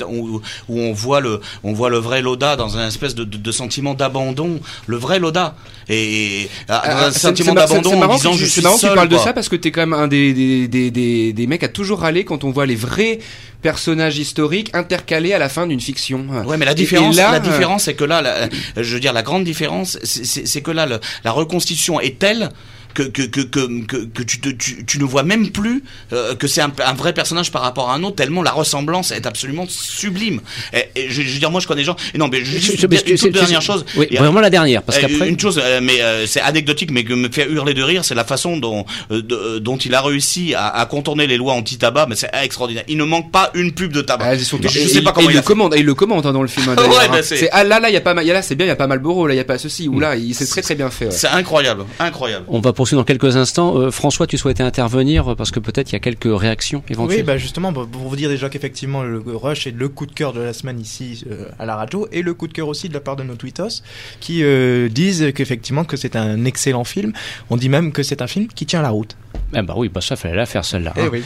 [0.69, 3.53] où- on voit le, on voit le vrai Loda dans un espèce de, de, de
[3.53, 5.55] sentiment d'abandon, le vrai Loda,
[5.89, 8.95] et ah, dans Ah, un sentiment d'abandon en disant je suis C'est marrant que tu
[8.95, 11.63] parles de ça parce que t'es quand même un des, des, des, des, des mecs
[11.63, 13.19] à toujours râler quand on voit les vrais
[13.65, 16.27] personnages historiques intercalés à la fin d'une fiction.
[16.47, 19.15] Ouais, mais la différence, là, la euh, différence, c'est que là, la- je veux dire,
[19.15, 22.51] la grande différence, c'est- que là, le- la reconstitution est telle
[22.95, 26.35] que que que que, que, que tu, te- tu tu ne vois même plus euh,
[26.35, 29.27] que c'est un, un vrai personnage par rapport à un autre tellement la ressemblance est
[29.27, 30.41] absolument sublime.
[30.73, 31.97] Et, et je, je veux dire, moi, je connais des gens.
[32.15, 33.85] Et non, mais juste Je- une, je- toute dernière chose.
[33.97, 35.29] Oui, Et- vraiment la dernière, parce euh, qu'après.
[35.29, 38.15] une chose, euh, mais euh, c'est anecdotique, mais que me fait hurler de rire, c'est
[38.15, 41.55] la façon dont euh, de- euh, dont il a réussi à, à contourner les lois
[41.55, 42.07] anti-tabac.
[42.09, 42.85] Mais c'est extraordinaire.
[42.89, 44.25] Il ne manque pas une pub de tabac.
[44.27, 46.43] Ah, je, et- sais pas comment et il le commande, il le commente hein, dans
[46.43, 46.69] le film.
[46.69, 47.21] hein, Ouais, bah, hein.
[47.23, 48.55] c'est- c'est ah là là, il y a pas mal, il y a là c'est
[48.55, 50.15] bien, il y a pas mal Boro, là il y a pas ceci ou là,
[50.17, 51.07] il- c'est très très bien fait.
[51.07, 51.11] ouais.
[51.11, 52.45] C'est incroyable, incroyable.
[52.49, 53.79] On va poursuivre dans quelques instants.
[53.79, 57.21] Euh, François, tu souhaitais intervenir parce que peut-être il y a quelques réactions éventuelles.
[57.21, 60.35] Oui, bah justement, pour vous dire déjà qu'effectivement, le Rush est le coup de cœur
[60.35, 62.95] de la semaine ici euh, à la radio, et le coup de cœur aussi de
[62.95, 63.83] la part de nos tweetos,
[64.21, 67.15] qui euh, disent qu'effectivement que c'est un excellent film.
[67.49, 69.17] On dit même que c'est un film qui tient la route.
[69.57, 70.93] Eh bah oui, bah ça fallait la faire celle-là.
[70.97, 71.09] Eh hein.
[71.13, 71.23] oui.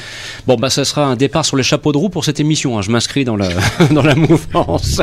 [0.46, 2.78] Bon bah ça sera un départ sur les chapeaux de roue pour cette émission.
[2.78, 2.82] hein.
[2.82, 3.48] Je m'inscris dans la
[3.90, 5.00] dans la mouvance.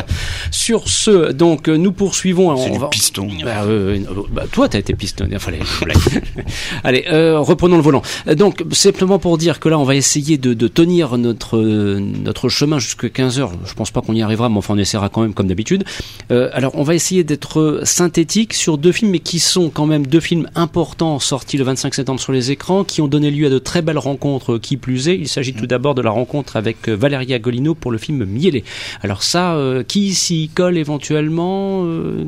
[0.50, 2.56] Sur ce, donc nous poursuivons.
[2.56, 3.28] C'est On du va- piston.
[3.44, 3.98] Bah, euh,
[4.32, 5.36] bah, toi, t'as été pistonné.
[5.36, 5.94] Enfin, voilà.
[6.84, 8.02] Allez, euh, reprenons le volant.
[8.36, 12.78] Donc, simplement pour dire que là, on va essayer de, de tenir notre notre chemin
[12.78, 13.52] jusqu'à 15 heures.
[13.64, 15.84] Je pense pas qu'on y arrivera, mais enfin, on essaiera quand même comme d'habitude.
[16.30, 20.06] Euh, alors, on va essayer d'être synthétique sur deux films, mais qui sont quand même
[20.06, 23.50] deux films importants sortis le 25 septembre sur les écrans, qui ont donné lieu à
[23.50, 24.58] de très belles rencontres.
[24.58, 27.90] Qui plus est, il s'agit tout d'abord de la rencontre avec euh, Valeria Golino pour
[27.90, 28.64] le film Mielé.
[29.02, 32.24] Alors ça, euh, qui s'y colle éventuellement euh,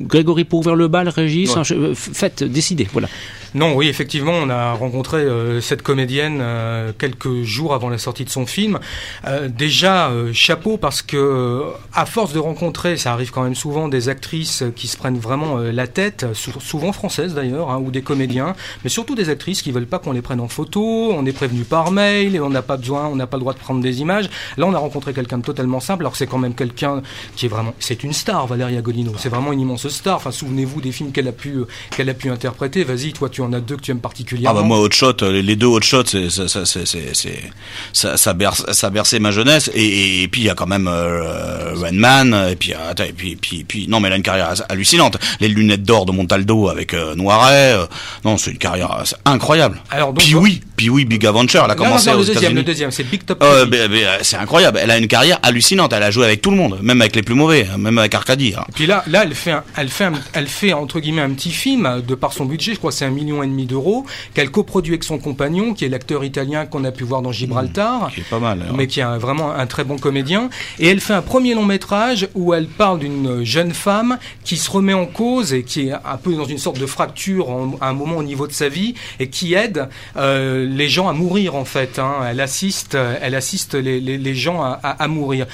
[0.00, 1.60] Grégory pour ouvrir le bal, Régis Ouais.
[1.60, 3.08] hein, euh, Faites, décidez, voilà.
[3.56, 8.26] Non, oui, effectivement, on a rencontré euh, cette comédienne euh, quelques jours avant la sortie
[8.26, 8.78] de son film.
[9.26, 11.62] Euh, déjà, chapeau parce que,
[11.94, 15.56] à force de rencontrer, ça arrive quand même souvent des actrices qui se prennent vraiment
[15.56, 19.72] la tête, sou- souvent françaises d'ailleurs, hein, ou des comédiens, mais surtout des actrices qui
[19.72, 21.12] veulent pas qu'on les prenne en photo.
[21.14, 23.54] On est prévenu par mail et on n'a pas besoin, on n'a pas le droit
[23.54, 24.28] de prendre des images.
[24.58, 26.02] Là, on a rencontré quelqu'un de totalement simple.
[26.02, 27.00] Alors c'est quand même quelqu'un
[27.36, 29.12] qui est vraiment, c'est une star, Valéria Golino.
[29.16, 30.16] C'est vraiment une immense star.
[30.16, 31.60] Enfin, souvenez-vous des films qu'elle a pu,
[31.96, 32.84] qu'elle a pu interpréter.
[32.84, 34.60] Vas-y, toi, tu en as deux que tu aimes Ah particulièrement.
[34.60, 39.30] bah moi Hot Shot, les, deux Hot Shot, c'est ça, ça, berce, ça bercé ma
[39.30, 39.70] jeunesse.
[39.74, 42.48] Et, et, et puis il y a quand même euh, Rain Man.
[42.50, 45.18] Et puis attends, et puis, puis, puis non mais elle a une carrière hallucinante.
[45.40, 47.74] Les lunettes d'or de Montaldo avec euh, Noiret.
[47.74, 47.86] euh,
[48.24, 49.80] non, c'est une carrière incroyable.
[49.90, 51.62] Alors donc, Puis oui, puis oui, Big Adventure.
[51.64, 53.42] Elle a Non, non, commencé non, aux le deuxième, le deuxième, c'est Big Top.
[53.42, 54.78] Euh, euh, c'est incroyable.
[54.82, 55.92] Elle a une carrière hallucinante.
[55.92, 58.14] Elle a joué avec tout le monde, même avec les plus mauvais, hein, même avec
[58.14, 58.54] Arcadie.
[58.56, 58.64] hein.
[58.68, 61.30] Et puis là, là, elle fait, un- elle fait, un- elle fait entre guillemets un
[61.30, 62.74] petit film euh, de par son budget.
[62.74, 65.84] Je crois que c'est un million et demi d'euros qu'elle coproduit avec son compagnon, qui
[65.84, 68.10] est l'acteur italien qu'on a pu voir dans Gibraltar.
[68.14, 68.62] Qui est pas mal.
[68.68, 68.72] hein.
[68.76, 70.50] mais qui est un- vraiment un très bon comédien.
[70.78, 74.70] Et elle fait un premier long métrage où elle parle d'une jeune femme qui se
[74.70, 77.88] remet en cause et qui est un peu dans une sorte de fracture en- à
[77.88, 81.54] un moment au niveau de sa vie et qui aide euh, les gens à mourir
[81.54, 81.98] en fait.
[81.98, 82.16] hein.
[82.28, 85.46] Elle assiste, elle assiste les, les- gens à, à- à mourir.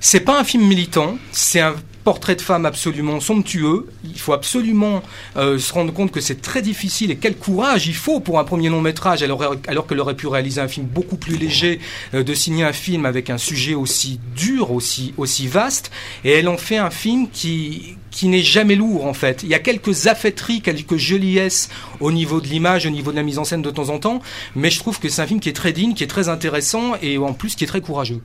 [0.00, 3.86] C'est pas un film militant, c'est un portrait de femme absolument somptueux.
[4.04, 5.02] Il faut absolument
[5.36, 8.44] euh, se rendre compte que c'est très difficile et quel courage il faut pour un
[8.44, 11.80] premier long métrage, alors, qu'elle aurait pu réaliser un film beaucoup plus léger,
[12.14, 15.90] euh, de signer un film avec un sujet aussi dur, aussi, aussi vaste.
[16.24, 19.42] Et elle en fait un film qui, qui n'est jamais lourd en fait.
[19.42, 21.68] Il y a quelques affaîtries, quelques joliesses
[22.00, 24.20] au niveau de l'image, au niveau de la mise en scène de temps en temps,
[24.54, 26.94] mais je trouve que c'est un film qui est très digne, qui est très intéressant
[27.02, 28.20] et en plus qui est très courageux.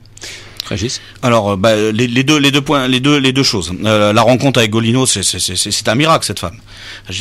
[1.22, 3.74] Alors, euh, bah, les, deux, les deux points, les deux, les deux choses.
[3.86, 6.58] Euh, la rencontre avec Golino, c'est, un miracle cette femme.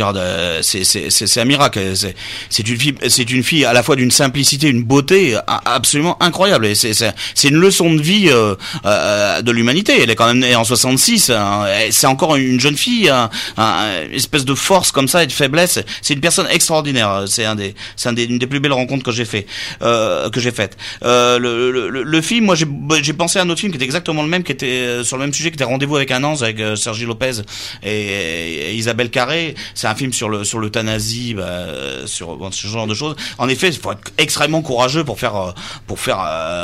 [0.01, 1.81] Euh, c'est, un miracle.
[1.95, 6.67] C'est, une fille, c'est une fille à la fois d'une simplicité, une beauté absolument incroyable.
[6.67, 8.55] Et c'est, une leçon de vie euh,
[8.87, 10.03] euh, de l'humanité.
[10.03, 11.31] Elle est quand même née en 66.
[11.31, 11.67] hein.
[11.91, 13.31] C'est encore une jeune fille, un-
[14.09, 15.79] une espèce de force comme ça et de faiblesse.
[16.03, 17.25] C'est une personne extraordinaire.
[17.27, 17.75] C'est un des,
[18.07, 19.47] un une des plus belles rencontres que j'ai fait,
[19.83, 20.77] euh, que j'ai faites.
[21.03, 22.67] Euh, le, le, le, film, moi, j'ai,
[23.03, 25.17] j'ai pensé à un autre film qui était exactement le même, qui était euh, sur
[25.17, 27.43] le même sujet, qui était Rendez-vous avec un ange avec euh, Sergi Lopez
[27.83, 29.55] et, Isabelle Carré.
[29.75, 33.17] C'est un film sur le sur l'euthanasie, bah, euh, sur ce genre de choses.
[33.39, 35.55] En effet, il faut être extrêmement courageux pour faire
[35.87, 36.19] pour faire.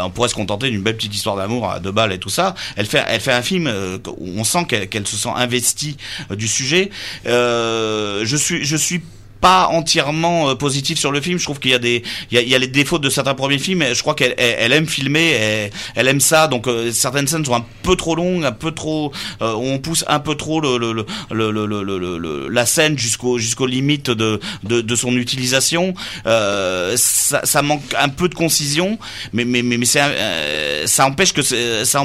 [0.05, 2.55] on pourrait se contenter d'une belle petite histoire d'amour à deux balles et tout ça.
[2.77, 3.73] Elle fait elle fait un film
[4.07, 5.97] où on sent qu'elle se sent investie
[6.31, 6.91] du sujet.
[7.25, 9.01] Je suis je suis
[9.41, 11.39] pas entièrement euh, positif sur le film.
[11.39, 13.09] Je trouve qu'il y a des, il y a, il y a les défauts de
[13.11, 13.85] certains premiers films.
[13.93, 16.49] Je crois qu'elle, elle, elle aime filmer, elle, elle aime ça.
[16.49, 20.05] Donc euh, certaines scènes sont un peu trop longues, un peu trop, euh, on pousse
[20.09, 25.17] un peu trop le, le, le, la scène jusqu'au jusqu'aux limites de, de, de son
[25.17, 25.95] utilisation.
[26.27, 28.99] Euh, ça, ça manque un peu de concision,
[29.33, 32.05] mais mais mais, mais euh, ça empêche que ça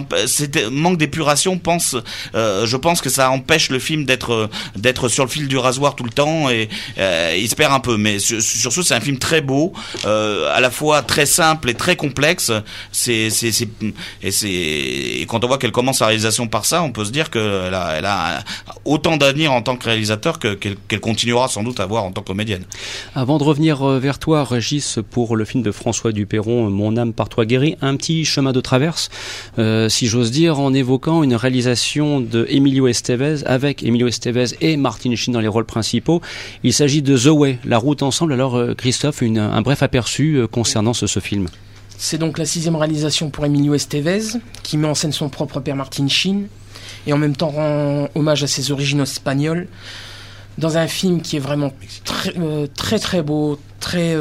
[0.72, 1.58] manque d'épuration.
[1.58, 1.96] Pense,
[2.36, 5.96] euh, je pense que ça empêche le film d'être d'être sur le fil du rasoir
[5.96, 7.98] tout le temps et euh, il se perd un peu.
[7.98, 9.74] Mais sur, ce, c'est un film très beau,
[10.06, 12.52] euh, à la fois très simple et très complexe.
[12.92, 13.68] C'est c'est c'est
[14.22, 17.12] et c'est et quand on voit qu'elle commence sa réalisation par ça, on peut se
[17.12, 18.44] dire qu'elle a, elle a
[18.86, 22.12] autant d'avenir en tant que réalisateur que qu'elle qu'elle continuera sans doute à avoir en
[22.12, 22.66] tant que comédienne.
[23.16, 27.14] Avant de revenir euh, vers toi, Régis, pour le film de François Dupéron, Mon âme
[27.14, 29.10] par toi guéri, un petit chemin de traverse,
[29.58, 34.78] euh, si j'ose dire, en évoquant une réalisation de Emilio Estevez avec Emilio Estevez et
[34.78, 36.22] Martin Sheen dans les rôles principaux.
[36.64, 38.34] Il s'agit de The Way, la route ensemble.
[38.34, 41.48] Alors, euh, Christophe, un bref aperçu euh, concernant ce, film.
[41.98, 45.76] C'est donc la sixième réalisation pour Emilio Estevez, qui met en scène son propre père
[45.76, 46.48] Martin Sheen,
[47.08, 49.68] et en même temps rend hommage à ses origines espagnoles,
[50.58, 51.72] dans un film qui est vraiment
[52.04, 54.16] très euh, très, beau, très...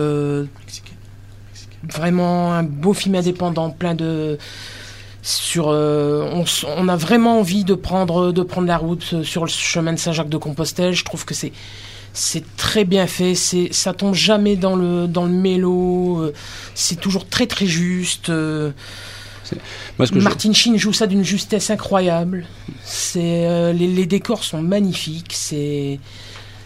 [1.92, 4.38] vraiment un beau film indépendant, plein de...
[5.26, 9.98] Sur, on, a vraiment envie de prendre, de prendre la route sur le chemin de
[9.98, 10.92] Saint-Jacques de Compostelle.
[10.92, 11.50] Je trouve que c'est
[12.16, 16.32] c'est très bien fait, c'est ça tombe jamais dans le dans le mélo, euh,
[16.74, 18.30] c'est toujours très très juste.
[18.30, 18.70] euh,
[19.98, 22.46] Moi, ce que je- Martin Sheen joue ça d'une justesse incroyable.
[22.84, 25.32] C'est euh, les, les décors sont magnifiques.
[25.34, 25.98] C'est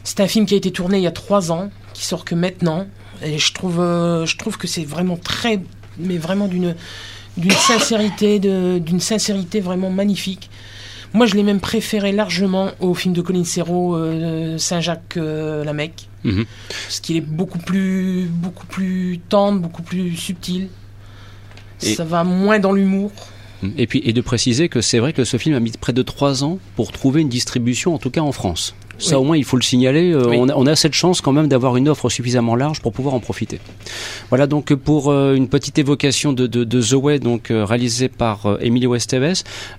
[0.05, 2.35] c'est un film qui a été tourné il y a trois ans, qui sort que
[2.35, 2.87] maintenant,
[3.25, 5.61] et je trouve euh, je trouve que c'est vraiment très
[5.99, 6.75] mais vraiment d'une
[7.39, 10.51] d'une sincérité de d'une sincérité vraiment magnifique.
[11.15, 15.73] Moi, je l'ai même préféré largement au film de Colin Serrault, euh, Saint-Jacques euh, la
[15.73, 16.45] Mecque, Mhm.
[16.85, 20.69] parce qu'il est beaucoup plus beaucoup plus tendre, beaucoup plus subtil.
[21.83, 23.11] Et- Ça va moins dans l'humour.
[23.77, 26.03] Et puis, et de préciser que c'est vrai que ce film a mis près de
[26.03, 28.75] trois ans pour trouver une distribution, en tout cas en France.
[28.99, 29.23] Ça, Oui.
[29.23, 30.13] au moins, il faut le signaler.
[30.13, 30.37] euh, Oui.
[30.41, 33.15] on, a, on a cette chance quand même d'avoir une offre suffisamment large pour pouvoir
[33.15, 33.61] en profiter.
[34.29, 38.09] Voilà donc pour euh, une petite évocation de, de, de The Way, donc euh, réalisé
[38.09, 39.33] par Emilio Estevez.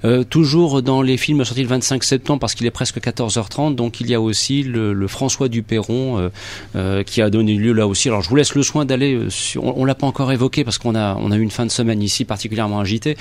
[0.06, 3.76] Euh, toujours dans les films sortis le 25 septembre, parce qu'il est presque 14h30.
[3.76, 6.30] Donc il y a aussi le, le François Dupéron euh,
[6.76, 8.08] euh, qui a donné lieu là aussi.
[8.10, 9.20] Alors je vous laisse le soin d'aller.
[9.58, 11.72] on, on l'a pas encore évoqué parce qu'on a on a eu une fin de
[11.72, 13.18] semaine ici particulièrement agitée.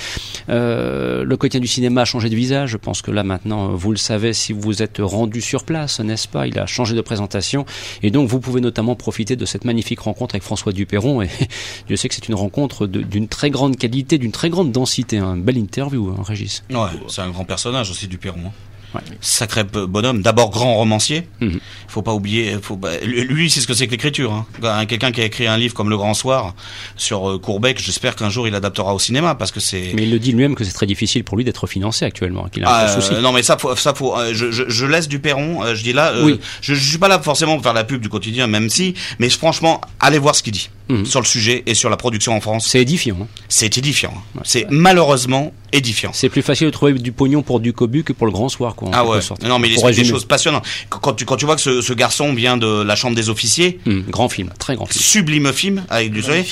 [0.48, 2.70] Euh, le quotidien du cinéma a changé de visage.
[2.70, 6.28] Je pense que là maintenant, vous le savez si vous êtes rendu sur place, n'est-ce
[6.28, 6.46] pas?
[6.46, 7.64] Il a changé de présentation
[8.02, 11.22] et donc vous pouvez notamment profiter de cette magnifique rencontre avec François Dupéron.
[11.22, 11.28] Et
[11.90, 15.18] je sais que c'est une rencontre d'une très grande qualité, d'une très grande densité.
[15.18, 16.62] Un belle interview, hein, Régis.
[16.70, 16.76] Ouais,
[17.08, 18.40] c'est un grand personnage aussi du Perron.
[18.46, 18.52] hein.
[18.94, 19.00] Ouais.
[19.20, 20.22] Sacré bonhomme.
[20.22, 21.28] D'abord grand romancier.
[21.40, 21.60] Mhm.
[21.88, 22.56] Faut pas oublier.
[22.62, 24.32] Faut, lui, c'est ce que c'est que l'écriture.
[24.32, 24.46] Hein.
[24.62, 26.54] Un- Quelqu'un qui a écrit un livre comme Le Grand Soir
[26.96, 27.78] sur euh, Courbeck.
[27.78, 29.92] J'espère qu'un jour il adaptera au cinéma parce que c'est.
[29.94, 32.64] Mais il le dit lui-même que c'est très difficile pour lui d'être financé actuellement, qu'il
[32.64, 33.12] a un Ah, souci.
[33.14, 35.82] euh, non mais ça faut, ça faut euh, je, je, je laisse du Perron je
[35.82, 36.40] dis là euh, Oui.
[36.62, 39.28] je, je suis pas là forcément pour faire la pub du quotidien même si mais
[39.28, 41.04] franchement allez voir ce qu'il dit Mhm.
[41.04, 43.18] sur le sujet et sur la production en France C'est édifiant.
[43.20, 43.26] hein.
[43.50, 48.04] c'est édifiant c'est malheureusement édifiant C'est plus facile de trouver du pognon pour du cobu
[48.04, 48.90] que pour le grand soir, quoi.
[48.92, 49.42] ah ouais sorte.
[49.42, 51.92] non mais il explique des choses passionnantes quand tu quand tu vois que ce, ce
[51.92, 55.00] garçon vient de la chambre des officiers Hum, grand film, très grand film.
[55.00, 56.44] sublime film avec du soleil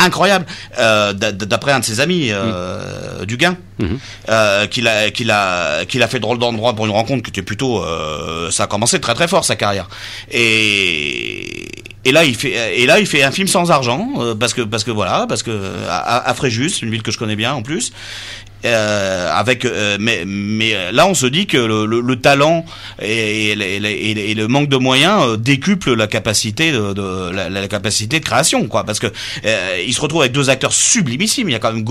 [0.00, 0.44] incroyable.
[0.78, 3.98] Euh, D'après un de ses amis, euh, Duguin, Mhm.
[4.28, 7.42] euh, qu'il a, qu'il a, qu'il a fait drôle d'endroit pour une rencontre qui était
[7.42, 9.88] plutôt, euh, ça a commencé très très fort sa carrière.
[10.30, 11.72] Et
[12.04, 14.62] et là il fait, et là il fait un film sans argent euh, parce que
[14.62, 15.50] parce que voilà, parce que
[15.88, 17.92] à, à Fréjus, une ville que je connais bien en plus.
[18.64, 22.64] Euh, avec euh, mais mais euh, là on se dit que le, le, le talent
[23.02, 27.50] et, et, et et le- manque de moyens euh, décuple la capacité de, de la,
[27.50, 29.08] la capacité de création quoi parce que
[29.44, 31.84] euh, il se retrouve avec deux acteurs sublimissimes il y a quand même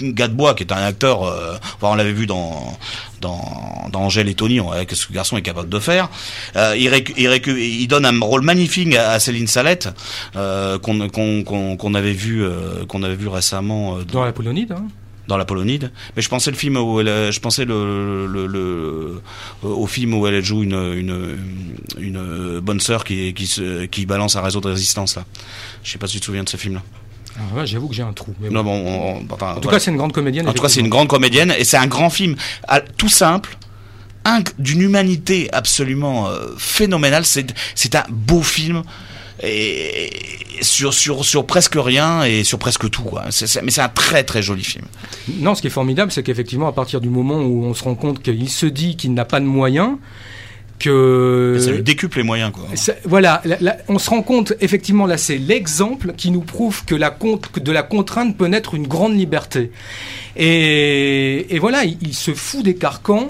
[0.00, 2.76] Gadebois qui est un acteur euh, enfin, on l'avait vu dans
[3.20, 6.08] dans, dans Angèle et Tony, on- que ce garçon est capable de faire.
[6.56, 9.90] Euh, il, récu- il, récu- il donne un rôle magnifique à, Céline Salette,
[10.36, 14.72] euh, qu'on qu'on qu'on avait vu euh, qu'on avait vu récemment euh, Dans la Polonide,
[14.72, 14.84] hein.
[15.30, 15.90] Dans la Polonide.
[16.16, 19.22] Mais je pensais le film où elle, je pensais le, le, le-
[19.62, 21.38] au film où elle joue une une,
[21.98, 25.24] une bonne sœur qui qui se qui balance un réseau de résistance là.
[25.84, 26.82] Je sais pas si tu te souviens de ce film là.
[27.38, 28.34] Ah J'avoue que j'ai un trou.
[28.40, 28.82] mais Non bon.
[28.82, 29.78] bon, on- on- enfin, En tout voilà.
[29.78, 30.48] cas, c'est une grande comédienne.
[30.48, 32.34] En tout cas, c'est une grande comédienne et c'est un grand film
[32.68, 33.56] Ah, tout simple,
[34.58, 37.24] d'une humanité absolument euh, phénoménale.
[37.24, 38.82] C'est c'est un beau film
[39.42, 40.10] et
[40.60, 43.24] sur sur sur presque rien et sur presque tout quoi.
[43.62, 44.84] Mais c'est un très très joli film.
[45.38, 47.94] Non, ce qui est formidable, c'est qu'effectivement, à partir du moment où on se rend
[47.94, 49.96] compte qu'il se dit qu'il n'a pas de moyens,
[50.78, 52.64] que ça lui décuple les moyens quoi.
[52.74, 56.84] Ça- voilà, là- là, on se rend compte, effectivement, là, c'est l'exemple qui nous prouve
[56.86, 59.70] que, la con- que de la contrainte peut naître une grande liberté.
[60.36, 63.28] Et, et voilà, il, il se fout des carcans.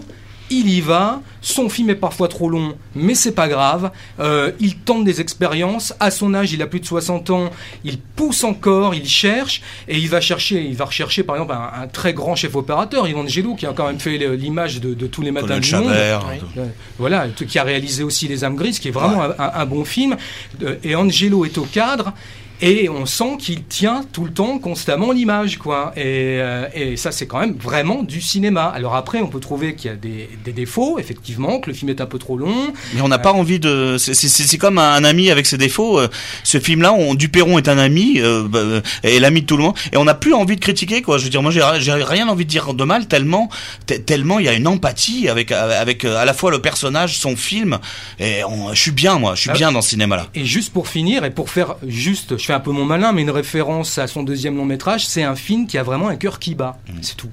[0.52, 3.92] Il y va, son film est parfois trop long, mais c'est pas grave.
[4.18, 5.94] Euh, il tente des expériences.
[6.00, 7.50] À son âge, il a plus de 60 ans.
[7.84, 10.64] Il pousse encore, il cherche, et il va chercher.
[10.64, 13.72] Il va rechercher, par exemple, un, un très grand chef opérateur, Yvan Gelou, qui a
[13.72, 15.84] quand même fait l'image de, de tous les matins du monde.
[15.94, 16.26] Chabert.
[16.58, 16.66] Euh,
[16.98, 19.84] Voilà, qui a réalisé aussi Les âmes grises, qui est vraiment un, un- un bon
[19.84, 20.16] film.
[20.62, 22.12] Euh, Et Angelo est au cadre.
[22.62, 25.92] Et on sent qu'il tient tout le temps, constamment l'image, quoi.
[25.96, 28.64] Et, euh, et ça, c'est quand même vraiment du cinéma.
[28.66, 31.88] Alors après, on peut trouver qu'il y a des, des défauts, effectivement, que le film
[31.90, 32.72] est un peu trop long.
[32.94, 33.96] Mais on n'a pas envie de.
[33.98, 35.98] C'est comme un ami avec ses défauts.
[35.98, 36.08] euh,
[36.44, 39.62] Ce film-là, on Duperron est un ami euh, bah, euh, et l'ami de tout le
[39.62, 41.18] monde, et on n'a plus envie de critiquer quoi.
[41.18, 43.48] Je veux dire, moi, j'ai rien envie de dire de mal tellement
[43.86, 47.18] te- tellement il y a une empathie avec avec euh, à la fois le personnage,
[47.18, 47.78] son film,
[48.18, 49.54] et on- je suis bien moi, je suis Ah.
[49.54, 50.26] bien dans ce cinéma-là.
[50.34, 53.22] Et juste pour finir, et pour faire juste, je fais un peu mon malin, mais
[53.22, 56.40] une référence à son deuxième long métrage, c'est un film qui a vraiment un cœur
[56.40, 56.78] qui bat.
[57.00, 57.30] C'est tout.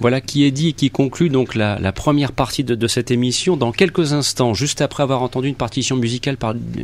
[0.00, 3.58] Voilà qui est dit et qui conclut donc la, première partie de, cette émission.
[3.58, 6.38] Dans quelques instants, juste après avoir entendu une partition musicale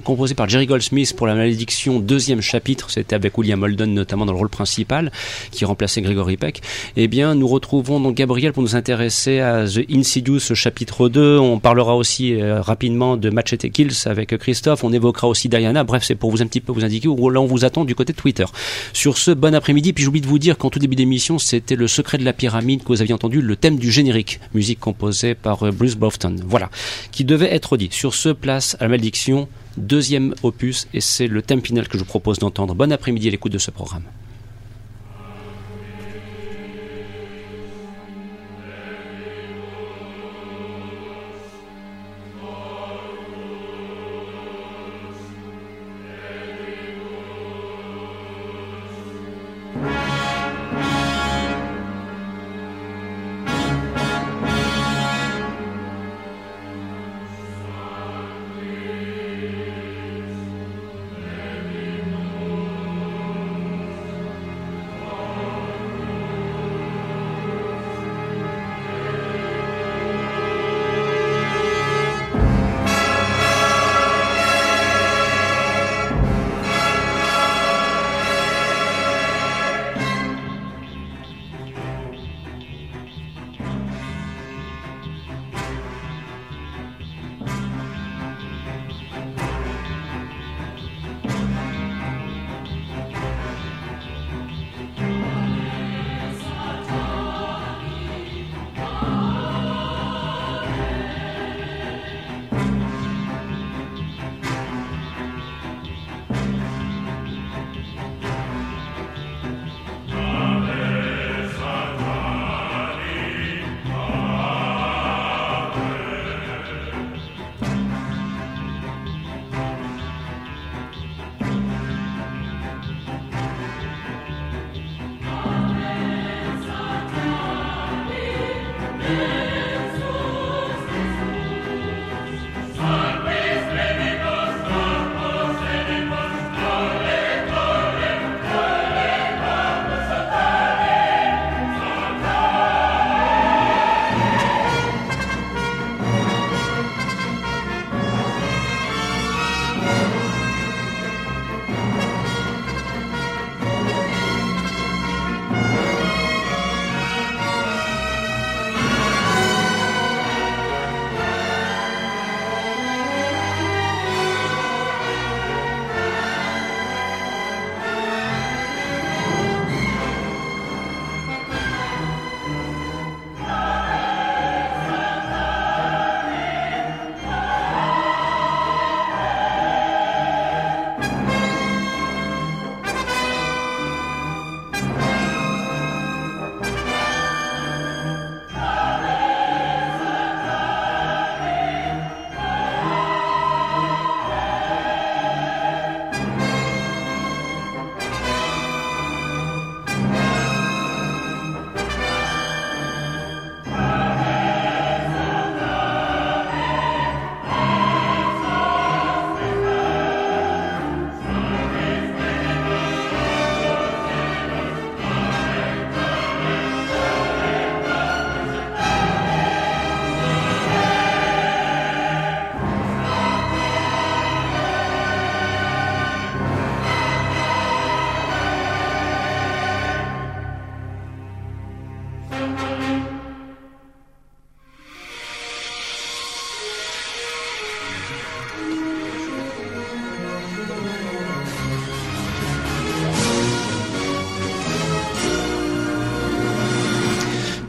[0.05, 4.33] composée par Jerry Goldsmith pour la malédiction deuxième chapitre, c'était avec William Holden notamment dans
[4.33, 5.11] le rôle principal,
[5.51, 6.61] qui remplaçait Gregory Peck,
[6.97, 11.39] eh bien nous retrouvons donc Gabriel pour nous intéresser à The Insidious chapitre 2.
[11.39, 14.85] On parlera aussi euh, rapidement de Machete Kills avec Christophe.
[14.85, 15.85] On évoquera aussi Diana.
[15.85, 17.95] Bref, c'est pour vous un petit peu vous indiquer où là on vous attend du
[17.95, 18.45] côté de Twitter.
[18.93, 21.89] Sur ce bon après-midi, puis j'oublie de vous dire qu'en tout début d'émission, c'était le
[21.89, 25.71] secret de la pyramide que aviez entendu, le thème du générique, musique composée par euh,
[25.71, 26.37] Bruce Bofton.
[26.45, 26.71] Voilà,
[27.13, 27.89] qui devait être dit.
[27.91, 32.01] Sur ce, place à la malédiction, deuxième opus, et c'est le thème final que je
[32.01, 32.75] vous propose d'entendre.
[32.75, 34.03] Bon après-midi à l'écoute de ce programme.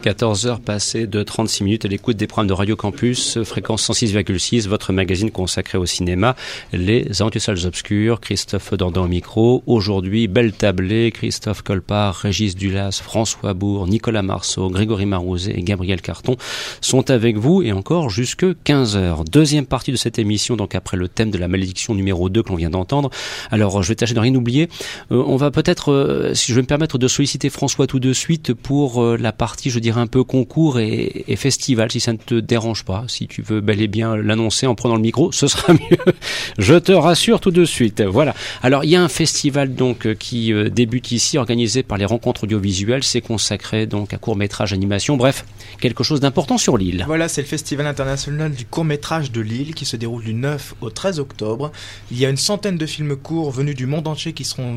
[0.08, 4.94] 14h passées de 36 minutes à l'écoute des programmes de Radio Campus, fréquence 106,6, votre
[4.94, 6.34] magazine consacré au cinéma,
[6.72, 9.62] Les Aventures Salles Obscures, Christophe Dandan au micro.
[9.66, 16.00] Aujourd'hui, belle tablée, Christophe Colpart, Régis Dulas, François Bourg, Nicolas Marceau, Grégory Marouzet et Gabriel
[16.00, 16.38] Carton
[16.80, 19.28] sont avec vous et encore jusque 15h.
[19.30, 22.48] Deuxième partie de cette émission, donc après le thème de la malédiction numéro 2 que
[22.48, 23.10] l'on vient d'entendre.
[23.50, 24.70] Alors, je vais tâcher de rien oublier.
[25.12, 28.14] Euh, on va peut-être, euh, si je vais me permettre de solliciter François tout de
[28.14, 32.18] suite pour euh, la partie, je dirais, un peu concours et, festival, si ça ne
[32.18, 33.04] te dérange pas.
[33.08, 36.14] Si tu veux bel et bien l'annoncer en prenant le micro, ce sera mieux.
[36.58, 38.02] je te rassure tout de suite.
[38.02, 38.34] Voilà.
[38.62, 43.04] Alors, il y a un festival donc qui débute ici, organisé par les rencontres audiovisuelles.
[43.04, 45.44] C'est consacré donc à court-métrage, animation, bref,
[45.80, 47.04] quelque chose d'important sur l'île.
[47.06, 50.90] Voilà, c'est le Festival international du court-métrage de Lille qui se déroule du 9 au
[50.90, 51.72] 13 octobre.
[52.10, 54.76] Il y a une centaine de films courts venus du monde entier qui seront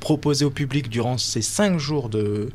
[0.00, 2.48] proposés au public durant ces cinq jours de,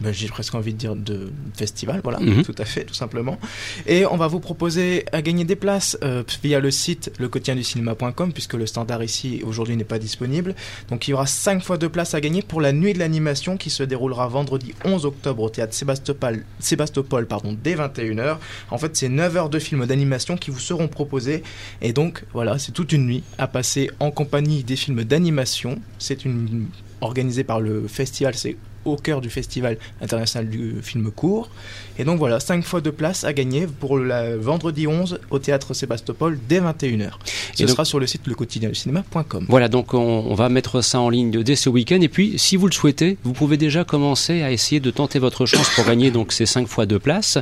[0.00, 2.44] ben, j'ai presque envie de dire de festival, voilà, -hmm.
[2.44, 3.38] tout à fait, tout simplement.
[3.86, 8.54] Et on va vous proposer à gagner des places euh, via le site lequotidienducinéma.com puisque
[8.54, 10.54] le standard ici aujourd'hui n'est pas disponible.
[10.88, 13.56] Donc il y aura cinq fois de places à gagner pour la nuit de l'animation
[13.56, 18.38] qui se déroulera vendredi 11 octobre au théâtre Sébastopol, Sébastopol pardon, dès 21h.
[18.70, 21.42] En fait, c'est 9 heures de films d'animation qui vous seront proposés
[21.80, 25.80] et donc voilà, c'est toute une nuit à passer en compagnie des films d'animation.
[25.98, 26.66] C'est une
[27.00, 31.50] organisé par le festival, c'est au cœur du festival international du film court.
[31.98, 35.74] Et donc voilà, 5 fois de place à gagner pour le vendredi 11 au théâtre
[35.74, 37.10] Sébastopol dès 21h.
[37.54, 39.46] Ce Et sera sur le site lequotidienducinéma.com.
[39.48, 42.00] Voilà, donc on, on, va mettre ça en ligne dès ce week-end.
[42.00, 45.46] Et puis, si vous le souhaitez, vous pouvez déjà commencer à essayer de tenter votre
[45.46, 47.36] chance pour gagner donc ces 5 fois de place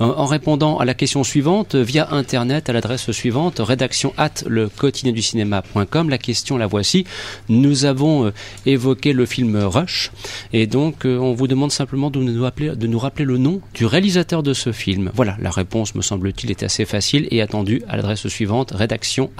[0.00, 4.68] euh, en répondant à la question suivante via Internet à l'adresse suivante rédaction at le
[4.68, 6.10] quotidienducinéma.com.
[6.10, 7.04] La question, la voici.
[7.48, 8.32] Nous avons euh,
[8.66, 10.10] évoqué le film Rush
[10.52, 14.52] et donc euh, on vous demande simplement de nous, rappeler, le nom du réalisateur de
[14.52, 15.10] ce film.
[15.14, 19.30] Voilà, la réponse me semble-t-il est assez facile et attendue à l'adresse suivante rédaction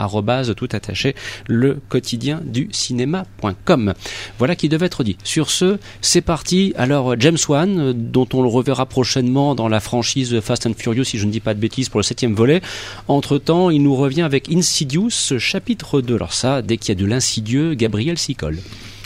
[0.57, 1.15] tout attaché
[1.49, 3.95] le quotidien du cinéma.com.
[4.39, 5.17] Voilà qui devait être dit.
[5.25, 6.73] Sur ce, c'est parti.
[6.77, 11.19] Alors James Wan, dont on le reverra prochainement dans la franchise Fast and Furious, si
[11.19, 12.61] je ne dis pas de bêtises, pour le septième volet.
[13.09, 16.15] Entre temps, il nous revient avec Insidious, chapitre 2.
[16.15, 18.59] Alors ça, dès qu'il y a de l'insidieux, Gabriel s'y colle.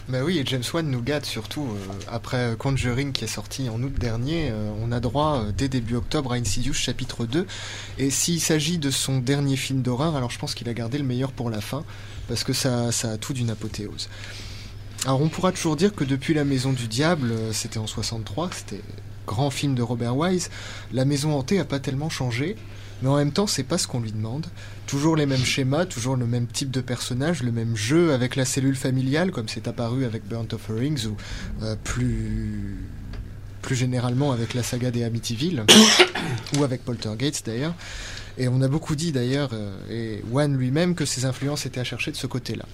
[0.08, 1.64] Bah oui, et James Wan nous gâte surtout.
[1.64, 5.68] Euh, après Conjuring qui est sorti en août dernier, euh, on a droit euh, dès
[5.68, 7.46] début octobre à Insidious chapitre 2.
[7.98, 11.04] Et s'il s'agit de son dernier film d'horreur, alors je pense qu'il a gardé le
[11.04, 11.84] meilleur pour la fin,
[12.26, 14.08] parce que ça, a tout d'une apothéose.
[15.04, 18.80] Alors on pourra toujours dire que depuis La Maison du Diable, c'était en 63, c'était
[19.26, 20.48] grand film de Robert Wise,
[20.90, 22.56] La Maison Hantée a pas tellement changé.
[23.02, 24.46] Mais en même temps, c'est pas ce qu'on lui demande.
[24.86, 28.44] Toujours les mêmes schémas, toujours le même type de personnage, le même jeu avec la
[28.44, 31.16] cellule familiale, comme c'est apparu avec Burnt Offerings, ou
[31.62, 32.76] euh, plus,
[33.62, 35.64] plus généralement avec la saga des Amityville,
[36.58, 37.74] ou avec Poltergeist d'ailleurs.
[38.36, 41.84] Et on a beaucoup dit d'ailleurs, euh, et Wan lui-même, que ses influences étaient à
[41.84, 42.64] chercher de ce côté-là.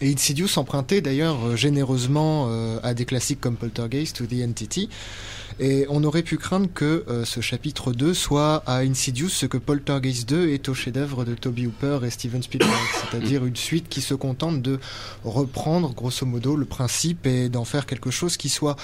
[0.00, 2.48] Et Insidious empruntait d'ailleurs euh, généreusement
[2.82, 4.88] à des classiques comme Poltergeist ou The Entity.
[5.60, 9.58] Et on aurait pu craindre que euh, ce chapitre 2 soit à Insidious ce que
[9.58, 12.72] Poltergeist 2 est au chef-d'œuvre de Toby Hooper et Steven Spielberg,
[13.10, 14.78] c'est-à-dire une suite qui se contente de
[15.24, 18.76] reprendre grosso modo le principe et d'en faire quelque chose qui soit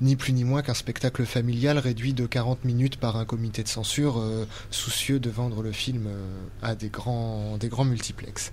[0.00, 3.68] ni plus ni moins qu'un spectacle familial réduit de 40 minutes par un comité de
[3.68, 6.26] censure euh, soucieux de vendre le film euh,
[6.62, 8.52] à des grands, des grands multiplexes.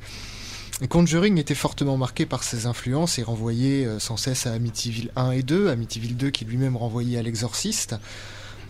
[0.87, 5.31] Conjuring était fortement marqué par ses influences et renvoyait euh, sans cesse à Amityville 1
[5.31, 7.95] et 2, Amityville 2 qui lui-même renvoyait à l'exorciste.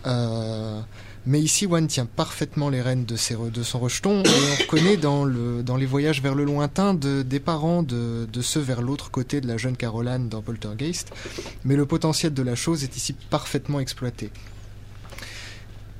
[0.06, 0.80] Euh,
[1.24, 4.96] mais ici, One tient parfaitement les rênes de, ses, de son rejeton et on reconnaît
[4.96, 8.82] dans, le, dans les voyages vers le lointain de, des parents de, de ceux vers
[8.82, 11.12] l'autre côté de la jeune Caroline dans Poltergeist.
[11.64, 14.30] Mais le potentiel de la chose est ici parfaitement exploité.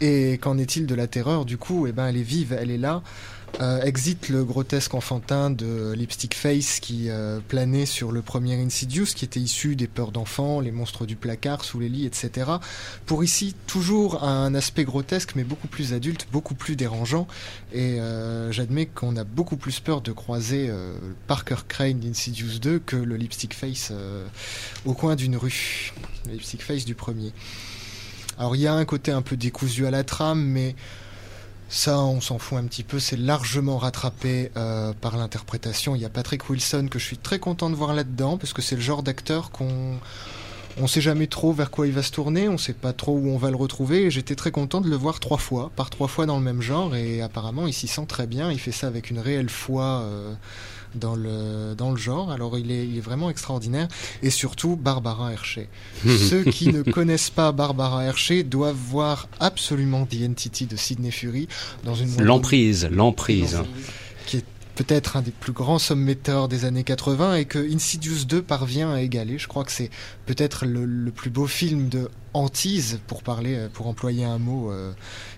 [0.00, 1.44] Et qu'en est-il de la terreur?
[1.44, 3.02] Du coup, eh ben, elle est vive, elle est là.
[3.60, 9.08] Euh, exit le grotesque enfantin de Lipstick Face qui euh, planait sur le premier Insidious,
[9.14, 12.50] qui était issu des peurs d'enfants, les monstres du placard, sous les lits, etc.
[13.04, 17.26] Pour ici, toujours un aspect grotesque, mais beaucoup plus adulte, beaucoup plus dérangeant.
[17.72, 20.70] Et euh, j'admets qu'on a beaucoup plus peur de croiser
[21.26, 23.92] Parker Crane d'Insidious 2 que le Lipstick Face
[24.86, 25.92] au coin d'une rue.
[26.26, 27.32] Le Lipstick Face du premier.
[28.38, 30.74] Alors il y a un côté un peu décousu à la trame, mais
[31.74, 35.96] ça, on s'en fout un petit peu, c'est largement rattrapé euh, par l'interprétation.
[35.96, 38.60] Il y a Patrick Wilson que je suis très content de voir là-dedans, parce que
[38.60, 39.98] c'est le genre d'acteur qu'on
[40.78, 43.28] On sait jamais trop vers quoi il va se tourner, on sait pas trop où
[43.30, 44.02] on va le retrouver.
[44.04, 46.60] Et j'étais très content de le voir trois fois, par trois fois dans le même
[46.60, 46.94] genre.
[46.94, 48.52] Et apparemment, il s'y sent très bien.
[48.52, 50.02] Il fait ça avec une réelle foi.
[50.02, 50.34] Euh,
[50.94, 52.30] dans le, dans le genre.
[52.30, 53.88] Alors il est, il est vraiment extraordinaire.
[54.22, 55.68] Et surtout, Barbara Hershey.
[56.04, 61.48] Ceux qui ne connaissent pas Barbara Hershey doivent voir absolument The Entity de Sidney Fury
[61.84, 63.58] dans une L'emprise, l'emprise.
[64.74, 69.00] Peut-être un des plus grands sommetteurs des années 80 et que Insidious 2 parvient à
[69.00, 69.38] égaler.
[69.38, 69.90] Je crois que c'est
[70.26, 74.92] peut-être le, plus beau film de hantise, pour parler, pour employer un mot euh,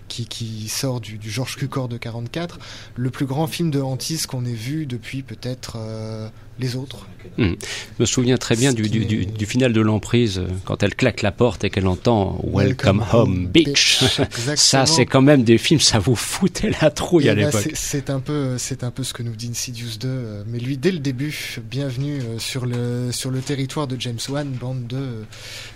[0.07, 2.59] qui, sort du, du Georges Cukor de 44,
[2.95, 6.29] le plus grand film de hantise qu'on ait vu depuis peut-être euh,
[6.59, 7.07] les autres.
[7.37, 7.53] Mmh.
[7.97, 10.95] Je me souviens très bien du, du, du, du, final de l'emprise, euh, quand elle
[10.95, 14.03] claque la porte et qu'elle entend Welcome, Welcome Home, Bitch.
[14.55, 17.71] ça, c'est quand même des films, ça vous foutait la trouille et à l'époque.
[17.73, 20.91] C'est un peu, un peu ce que nous dit Insidious 2, euh, mais lui dès
[20.91, 25.25] le début, bienvenue euh, sur le sur le territoire de James Wan, bande 2,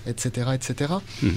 [0.07, 0.93] etc., etc.
[1.21, 1.30] Mmh.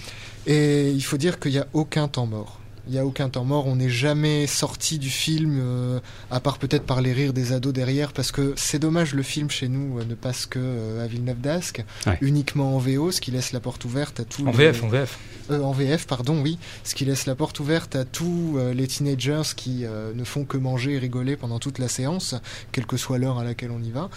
[0.46, 2.61] Et il faut dire qu'il n'y a aucun temps mort.
[2.88, 6.00] Il n'y a aucun temps mort, on n'est jamais sorti du film, euh,
[6.32, 9.50] à part peut-être par les rires des ados derrière, parce que c'est dommage, le film
[9.50, 12.18] chez nous euh, ne passe que euh, à Villeneuve d'Ascq, ouais.
[12.20, 14.42] uniquement en VO, ce qui laisse la porte ouverte à tous.
[14.42, 14.72] En les...
[14.72, 15.18] VF, en VF.
[15.50, 19.84] en VF, pardon, oui, ce qui laisse la porte ouverte à tous les teenagers qui
[20.14, 22.34] ne font que manger et rigoler pendant toute la séance,
[22.72, 24.10] quelle que soit l'heure à laquelle on y va.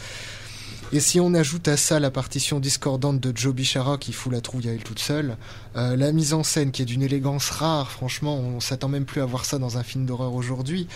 [0.94, 4.40] Et si on ajoute à ça la partition discordante de Joe Bichara qui fout la
[4.40, 5.36] trouille à elle toute seule,
[5.76, 9.22] euh, la mise en scène qui est d'une élégance rare, franchement, on s'attend même plus
[9.22, 10.88] à voir ça dans un film d'horreur aujourd'hui.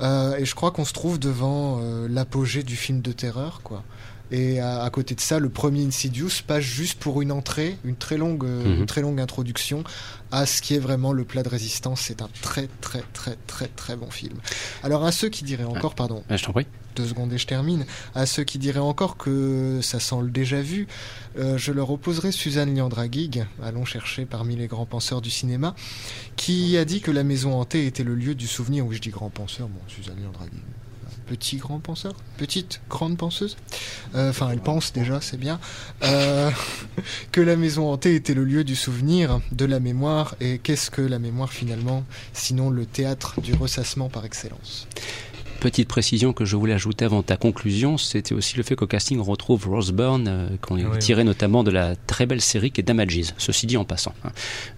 [0.00, 3.82] Euh, et je crois qu'on se trouve devant euh, l'apogée du film de terreur, quoi.
[4.32, 7.96] Et à, à, côté de ça, le premier Insidious passe juste pour une entrée, une
[7.96, 8.78] très longue, -hmm.
[8.80, 9.84] une très longue introduction
[10.30, 12.00] à ce qui est vraiment le plat de résistance.
[12.00, 14.38] C'est un très très très très très bon film.
[14.82, 16.66] Alors à ceux qui diraient encore, pardon, je t'en prie.
[16.96, 20.60] deux secondes et je termine, à ceux qui diraient encore que ça sent le déjà
[20.60, 20.86] vu,
[21.38, 25.74] euh, je leur opposerai Suzanne Liandragig, allons chercher parmi les grands penseurs du cinéma,
[26.36, 28.86] qui a dit que la maison hantée était le lieu du souvenir.
[28.86, 30.60] Oui, je dis grand penseur, bon, Suzanne Liandragig
[31.26, 33.56] petit grand penseur, petite grande penseuse.
[34.14, 35.58] Enfin, euh, elle pense déjà, c'est bien.
[36.02, 36.50] Euh,
[37.32, 40.34] que la maison hantée était le lieu du souvenir, de la mémoire.
[40.40, 44.86] Et qu'est-ce que la mémoire finalement, sinon le théâtre du ressassement par excellence?
[45.62, 49.20] Petite précision que je voulais ajouter avant ta conclusion, c'était aussi le fait qu'au casting
[49.20, 51.26] on retrouve Rose Byrne, euh, qu'on oui, tiré oui.
[51.26, 54.12] notamment de la très belle série qui est Damages, ceci dit en passant.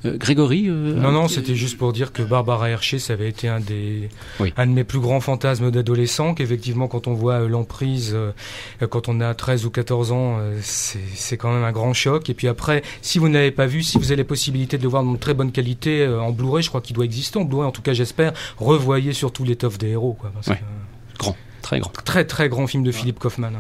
[0.04, 3.48] Euh, Grégory euh, Non, non, c'était juste pour dire que Barbara Hershey, ça avait été
[3.48, 4.10] un, des,
[4.40, 4.52] oui.
[4.58, 8.14] un de mes plus grands fantasmes d'adolescent, qu'effectivement quand on voit l'emprise,
[8.90, 12.28] quand on a 13 ou 14 ans, c'est quand même un grand choc.
[12.28, 14.88] Et puis après, si vous n'avez pas vu, si vous avez la possibilité de le
[14.88, 17.66] voir dans de très bonne qualité en Blu-ray, je crois qu'il doit exister en Blu-ray,
[17.66, 20.12] en tout cas j'espère, revoyez surtout l'étoffe des héros.
[20.20, 20.56] Quoi, parce ouais.
[20.56, 20.73] que,
[21.18, 21.92] Grand, très grand.
[22.04, 23.52] Très très grand film de Philippe Kaufman.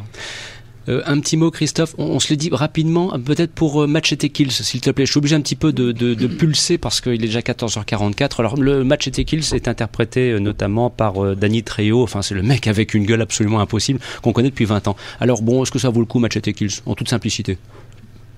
[0.88, 1.94] Euh, un petit mot, Christophe.
[1.96, 5.06] On, on se le dit rapidement, peut-être pour euh, Match et Kills, s'il te plaît.
[5.06, 8.38] Je suis obligé un petit peu de, de, de pulser parce qu'il est déjà 14h44.
[8.38, 12.02] Alors, le Match et Kills est interprété euh, notamment par euh, Danny Trejo.
[12.02, 14.96] Enfin, c'est le mec avec une gueule absolument impossible qu'on connaît depuis 20 ans.
[15.20, 17.56] Alors, bon, est-ce que ça vaut le coup, Match et Kills, en toute simplicité?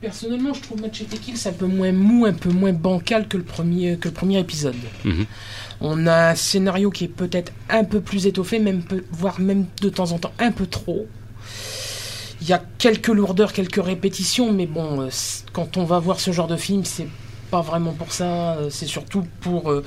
[0.06, 3.36] Personnellement, je trouve Match et Kills un peu moins mou, un peu moins bancal que
[3.36, 4.76] le premier, que le premier épisode.
[5.04, 5.26] -hmm.
[5.80, 9.66] On a un scénario qui est peut-être un peu plus étoffé, même peu, voire même
[9.82, 11.02] de temps en temps un peu trop.
[12.40, 15.08] Il y a quelques lourdeurs, quelques répétitions, mais bon, euh,
[15.52, 17.08] quand on va voir ce genre de film, c'est
[17.50, 18.30] pas vraiment pour ça.
[18.54, 19.84] Euh, c'est surtout pour, euh,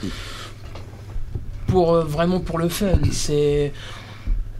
[1.67, 2.99] pour euh, vraiment pour le fun.
[3.13, 3.71] C'est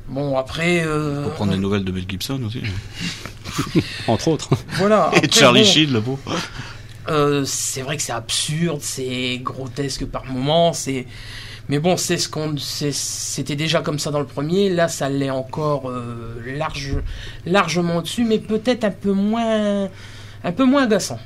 [0.07, 0.75] bon après.
[0.85, 2.61] Euh, pour prendre des nouvelles de Mel Gibson aussi.
[4.07, 4.49] Entre autres.
[4.77, 5.05] Voilà.
[5.05, 6.19] Après, Et Charlie bon, Sheen, le beau.
[7.09, 11.07] Euh, c'est vrai que c'est absurde, c'est grotesque par moments, c'est
[11.69, 15.29] mais bon, c'est ce qu'on c'était déjà comme ça dans le premier, là ça l'est
[15.29, 16.97] encore euh, large
[17.45, 19.87] largement au-dessus mais peut-être un peu moins
[20.43, 21.19] un peu moins agaçant.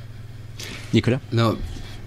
[0.92, 1.20] Nicolas?
[1.32, 1.56] Non,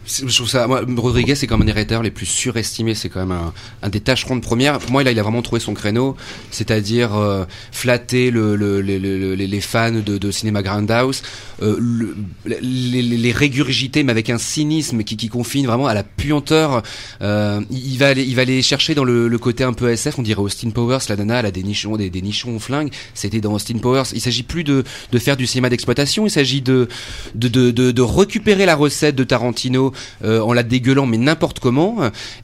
[0.07, 3.09] je trouve ça moi Rodriguez c'est quand même un des réalisateurs les plus surestimés c'est
[3.09, 5.59] quand même un, un des tâcherons de première pour moi là il a vraiment trouvé
[5.59, 6.15] son créneau
[6.51, 11.23] c'est-à-dire euh, flatter le, le, le, les fans de, de cinéma Grindhouse
[11.61, 12.13] euh,
[12.45, 16.83] les, les, régurgiter mais avec un cynisme qui, qui confine vraiment à la puanteur.
[17.21, 20.21] Euh, il va aller il va aller chercher dans le, côté un peu SF on
[20.21, 23.53] dirait Austin Powers la nana elle a des nichons des, des nichons flingue c'était dans
[23.53, 24.05] Austin Powers.
[24.13, 26.87] Il s'agit plus de, de faire du cinéma d'exploitation il s'agit de,
[27.35, 31.97] de, de de récupérer la recette de Tarantino euh, en la dégueulant mais n'importe comment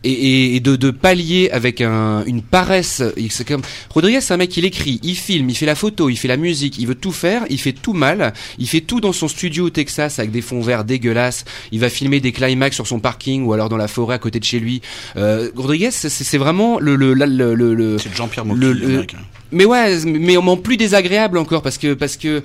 [0.04, 3.02] et, et, et de, de, pallier avec un, une paresse.
[3.30, 6.18] C'est comme Rodriguez c'est un mec il écrit il filme il fait la photo il
[6.18, 9.14] fait la musique il veut tout faire il fait tout mal il fait tout dans
[9.14, 12.88] son studio au Texas avec des fonds verts dégueulasses il va filmer des climax sur
[12.88, 14.82] son parking ou alors dans la forêt à côté de chez lui.
[15.16, 17.26] Euh, Rodriguez c'est vraiment le le le
[17.56, 19.06] le, le c'est Jean-Pierre le,
[19.52, 22.44] mais ouais mais en plus désagréable encore parce que parce que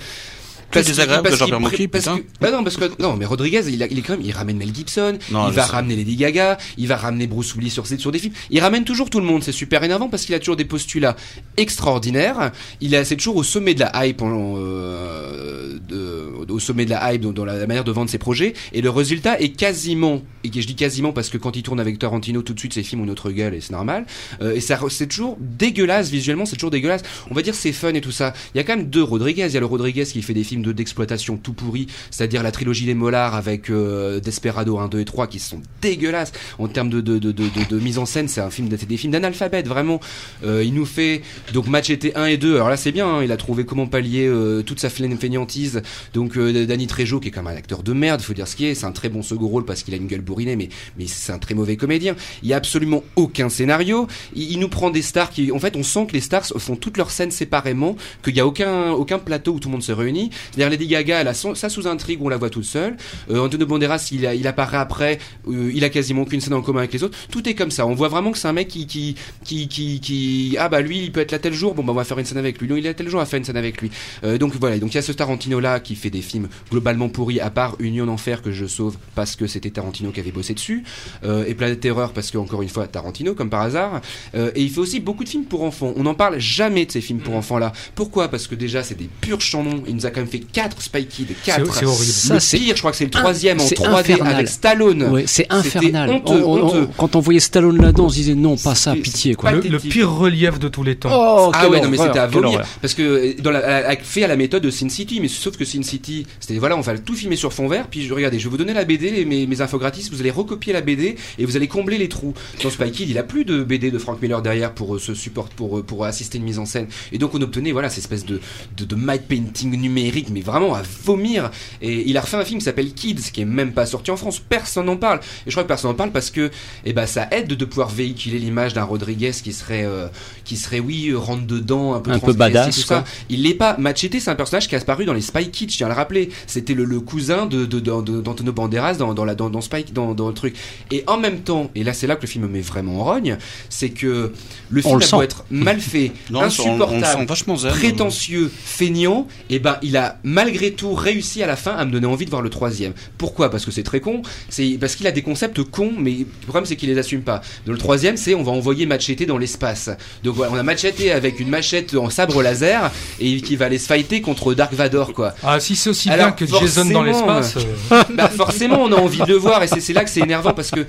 [0.71, 2.21] plus désagréable que Jean-Pierre Mocky, putain.
[2.41, 4.57] bah non, parce que non, mais Rodriguez, il, a- il est quand même, il ramène
[4.59, 5.73] Mel Gibson, Non, il va sais.
[5.73, 8.35] ramener Lady Gaga, il va ramener Bruce Willis sur, sur des films.
[8.51, 9.43] Il ramène toujours tout le monde.
[9.43, 11.16] C'est super énervant parce qu'il a toujours des postulats
[11.57, 12.53] extraordinaires.
[12.81, 17.12] Il est, toujours au sommet de la hype, en, euh, de- au sommet de la
[17.14, 18.55] hype dans, dans la, manière de vendre ses projets.
[18.73, 21.99] Et le résultat est quasiment, et je dis quasiment parce que quand il tourne avec
[21.99, 24.07] Tarantino, tout de suite ses films ont une autre gueule et c'est normal.
[24.43, 27.03] Euh, et ça, c'est toujours dégueulasse visuellement, c'est toujours dégueulasse.
[27.31, 28.33] On va dire c'est fun et tout ça.
[28.55, 29.47] Il y a quand même deux Rodriguez.
[29.47, 32.52] Il y a le Rodriguez qui fait des films de d'exploitation tout pourris, c'est-à-dire la
[32.52, 36.90] trilogie des Molars avec euh, Desperado 1, 2 et 3 qui sont dégueulasses en termes
[36.90, 38.28] de, mise en scène.
[38.28, 40.00] C'est un film, des films d'analphabète vraiment.
[40.44, 42.56] Euh, il nous fait donc Machete 1 et 2.
[42.56, 45.82] Alors là c'est bien, hein, il a trouvé comment pallier euh, toute sa fainéantise.
[46.14, 48.66] Donc Danny Trejo qui est quand même un acteur de merde, faut dire ce qui
[48.66, 48.74] est.
[48.74, 50.68] C'est un très bon second rôle parce qu'il a une gueule bourrinée, mais
[51.06, 52.14] c'est un très mauvais comédien.
[52.42, 54.06] Il y a absolument aucun scénario.
[54.34, 56.96] Il, nous prend des stars qui, en fait, on sent que les stars font toutes
[56.96, 60.30] leurs scènes séparément, qu'il y a aucun aucun plateau où tout le monde se réunit.
[60.53, 62.96] C'est-à-dire Lady Gaga, elle a son- sa sous-intrigue on la voit toute seule.
[63.30, 65.18] Euh, Antonio Banderas, il, a- il apparaît après,
[65.49, 67.16] euh, il a quasiment aucune scène en commun avec les autres.
[67.30, 67.86] Tout est comme ça.
[67.86, 70.99] On voit vraiment que c'est un mec qui qui qui qui, qui- ah bah lui,
[70.99, 71.74] il peut être là tel jour.
[71.74, 72.68] Bon bah on va faire une scène avec lui.
[72.68, 73.90] Non, il est là tel jour, on va faire une scène avec lui.
[74.24, 74.78] Euh, donc voilà.
[74.78, 77.76] Donc il y a ce Tarantino là qui fait des films globalement pourris, à part
[77.78, 80.84] Union d'enfer que je sauve parce que c'était Tarantino qui avait bossé dessus,
[81.24, 84.01] et Planète Terreur parce que encore une fois Tarantino comme par hasard.
[84.34, 85.92] Et il fait aussi beaucoup de films pour enfants.
[85.96, 87.72] On n'en parle jamais de ces films pour enfants là.
[87.94, 88.28] Pourquoi?
[88.28, 89.82] Parce que déjà c'est des purs chandons.
[89.86, 92.05] Il nous a quand même fait 4 Spy Kids, 4 c'est horrible.
[92.12, 94.34] Ça, le c'est pire, je crois que c'est le troisième en c'est 3D infernal.
[94.34, 95.03] avec Stallone.
[95.05, 96.11] Ouais, c'est infernal.
[96.11, 96.89] honteux, On- on- honteux.
[96.97, 99.53] quand on voyait Stallone là-dedans, on se disait non, pas ça, pitié quoi.
[99.53, 101.11] Le, pire relief de tous les temps.
[101.12, 102.62] Oh, Ah ouais, non, mais c'était à quelle vomir.
[102.80, 105.64] Parce que euh, dans la, fait à la méthode de Sin City, mais sauf que
[105.64, 108.45] Sin City, c'était voilà, on va tout filmer sur fond vert, puis je, regardez, je
[108.45, 111.16] vais vous donner la BD, les- mes, mes infos gratis, vous allez recopier la BD
[111.39, 112.34] et vous allez combler les trous.
[112.62, 115.14] Dans Spy Kid, il a plus de BD de Frank Miller derrière pour euh, se
[115.14, 116.86] support, pour, euh, pour assister une mise en scène.
[117.12, 118.41] Et donc on obtenait voilà cette espèce de,
[118.76, 118.97] de, de
[119.28, 121.51] painting numérique, mais vraiment à vomir.
[121.83, 124.16] Et il a refait un film qui s'appelle Kids, qui est même pas sorti en
[124.16, 124.41] France.
[124.41, 125.18] Personne n'en parle.
[125.47, 126.51] Et je crois que personne n'en parle parce que,
[126.85, 130.09] eh ben, ça aide de pouvoir véhiculer l'image d'un Rodriguez qui serait, euh,
[130.45, 132.95] qui serait, oui, rentre dedans, un peu, Un peu transgressif, badass, tout ça.
[133.01, 133.05] quoi.
[133.29, 133.76] Il l'est pas.
[133.79, 135.95] Machete, c'est un personnage qui a apparu dans les Spy Kids, je tiens à le
[135.97, 136.31] rappeler.
[136.47, 139.61] C'était le, le cousin de, de, de- de- d'Antonio Banderas dans, dans, la, dans, dans,
[139.61, 140.55] Spy, dans, dans le truc.
[140.91, 143.05] Et en même temps, et là c'est là que le film me met vraiment en
[143.05, 143.37] rogne,
[143.68, 144.33] c'est que
[144.70, 145.16] le On film sent.
[145.24, 147.70] être mal fait, Non, on, on le insupportable, sent vachement zen.
[147.72, 152.07] prétentieux, feignant, et ben il a malgré tout réussi à la fin à me donner
[152.07, 152.93] envie de voir le troisième.
[153.19, 153.51] Pourquoi?
[153.51, 154.23] Parce que c'est très con.
[154.49, 157.41] C'est parce qu'il a des concepts cons, mais le problème c'est qu'il les assume pas.
[157.66, 159.91] Donc le troisième, c'est on va envoyer Machete dans l'espace.
[160.25, 162.91] Donc voilà, on a Machete avec une machette en sabre laser
[163.21, 165.35] et qui va aller se fighter contre Dark Vador quoi.
[165.43, 167.57] Ah, si c'est aussi Alors, bien que Jason dans l'espace.
[167.93, 170.53] euh, Bah forcément on a envie de le voir et c'est là que c'est énervant
[170.53, 170.87] parce que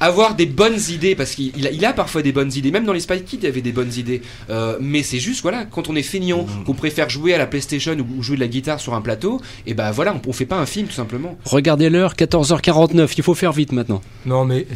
[0.00, 2.84] avoir des bonnes idées parce qu'il il a, il a parfois des bonnes idées même
[2.84, 5.64] dans les Spy Kids il y avait des bonnes idées Euh, mais c'est juste voilà
[5.64, 8.48] quand on est feignant qu'on préfère jouer à la PlayStation ou, ou jouer de la
[8.48, 11.38] guitare sur un plateau et bah voilà on, on fait pas un film tout simplement
[11.46, 14.00] Regardez l'heure, 14h49, il faut faire vite maintenant.
[14.26, 14.66] Non, mais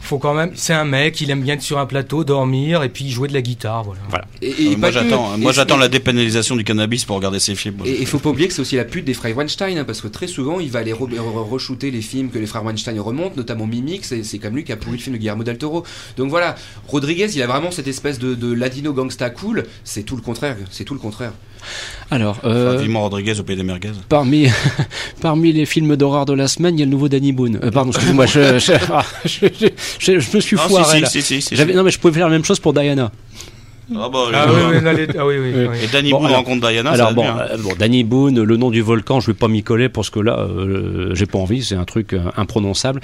[0.00, 0.52] faut quand même.
[0.54, 3.34] C'est un mec, il aime bien être sur un plateau, dormir et puis jouer de
[3.34, 3.82] la guitare.
[3.84, 4.24] Voilà.
[4.42, 7.78] et, Euh, moi j'attends, moi j'attends la dépénalisation du cannabis pour regarder ces films.
[7.84, 10.00] Et il faut pas oublier que c'est aussi la pute des frères Weinstein, hein, parce
[10.00, 12.98] que très souvent il va aller re- re- re-shooter les films que les frères Weinstein
[13.00, 15.58] remontent, notamment Mimic, c'est c'est comme lui qui a pourri le film de Guillermo del
[15.58, 15.84] Toro.
[16.16, 16.54] Donc voilà,
[16.86, 20.56] Rodriguez il a vraiment cette espèce de, de ladino gangsta cool, c'est tout le contraire,
[20.70, 21.32] c'est tout le contraire.
[22.10, 23.90] Alors, euh, Rodriguez au pays des merguez.
[24.08, 24.48] parmi,
[25.20, 27.58] parmi les films d'horreur de la semaine, il y a le nouveau Danny Boone.
[27.62, 31.08] Euh, pardon, excusez-moi, je, je, ah, je, me suis Non, foiré si, là.
[31.08, 31.54] si, si.
[31.74, 33.10] non, mais je pouvais faire la même chose pour Diana.
[33.94, 35.78] Ah bah, Ah oui, oui, les- ah oui, oui.
[35.82, 37.42] Et Danny Bon, Boone alors- rencontre Diana, Alors ça bon, va bien.
[37.54, 40.18] euh, bon, Danny Boone, le nom du volcan, je vais pas m'y coller parce que
[40.18, 43.00] là, euh, j'ai pas envie, c'est un truc euh, imprononçable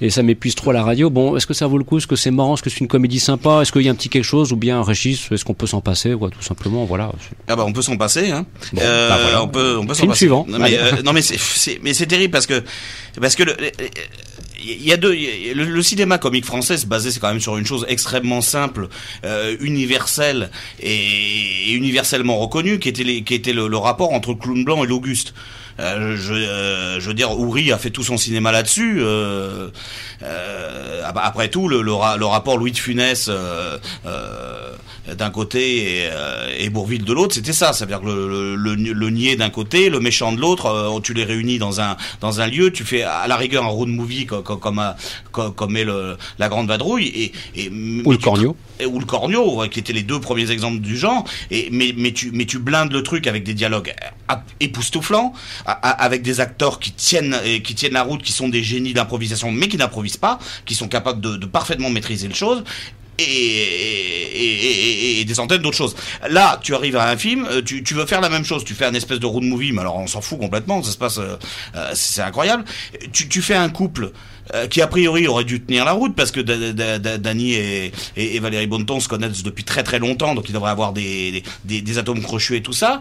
[0.00, 1.08] et ça m'épuise trop à la radio.
[1.08, 1.98] Bon, est-ce que ça vaut le coup?
[1.98, 2.54] Est-ce que c'est marrant?
[2.54, 3.60] Est-ce que c'est une comédie sympa?
[3.62, 5.80] Est-ce qu'il y a un petit quelque chose ou bien Régis Est-ce qu'on peut s'en
[5.80, 7.12] passer quoi, Tout simplement, voilà.
[7.46, 8.44] Ah bah on peut s'en passer hein.
[8.72, 9.42] Bon, Euh, bah voilà.
[9.44, 10.18] On peut on peut s'en Film passer.
[10.18, 10.46] suivant.
[10.48, 12.62] Non mais, non, mais c'est c'est- mais c'est terrible parce que
[13.20, 13.52] parce que le,
[14.64, 15.14] il y a deux
[15.54, 18.88] le, cinéma comique français se basait quand même sur une chose extrêmement simple,
[19.24, 20.50] euh, universelle
[20.80, 25.34] et, universellement reconnue qui était le, rapport entre le clown blanc et l'Auguste.
[25.80, 29.02] Euh, je, euh, je veux dire, Ouri a fait tout son cinéma là-dessus.
[30.22, 33.28] Ap- après tout, le, le, ra- le rapport Louis de Funès
[35.12, 37.72] d'un côté et, euh, et Bourville de l'autre, c'était ça.
[37.72, 41.24] C'est-à-dire que le, le, le, niais d'un côté, le méchant de l'autre, euh, tu les
[41.24, 44.42] réunis dans un dans un lieu, tu fais à la rigueur un road movie comme
[44.42, 44.96] comme comme, a-
[45.32, 47.68] comme, comme est le, la grande vadrouille et, et
[48.04, 48.24] Ou le tu-
[48.80, 49.04] et- ou le
[49.56, 51.24] ouais, qui étaient les deux premiers exemples du genre.
[51.50, 53.94] Et mais mais tu mais tu blindes le truc avec des dialogues
[54.30, 55.32] euh, époustouflants,
[55.66, 59.68] avec des acteurs qui tiennent qui tiennent la route, qui sont des génies d'improvisation, mais
[59.68, 62.64] qui n'improvisent pas, qui sont capables de, de parfaitement maîtriser le chose.
[63.18, 65.94] Et, et, des centaines d'autres choses.
[66.28, 68.74] Là, tu arrives à un film, euh, tu, tu, veux faire la même chose, tu
[68.74, 71.18] fais un espèce de road movie, mais alors on s'en fout complètement, ça se passe,
[71.18, 71.36] euh,
[71.76, 72.64] euh, c'est incroyable.
[73.12, 74.12] Tu, tu fais un couple
[74.68, 79.00] qui a priori aurait dû tenir la route parce que Danny et, et, Valérie Bonneton
[79.00, 82.56] se connaissent depuis très très longtemps, donc ils devraient avoir des, des, des atomes crochus
[82.56, 83.00] et tout ça.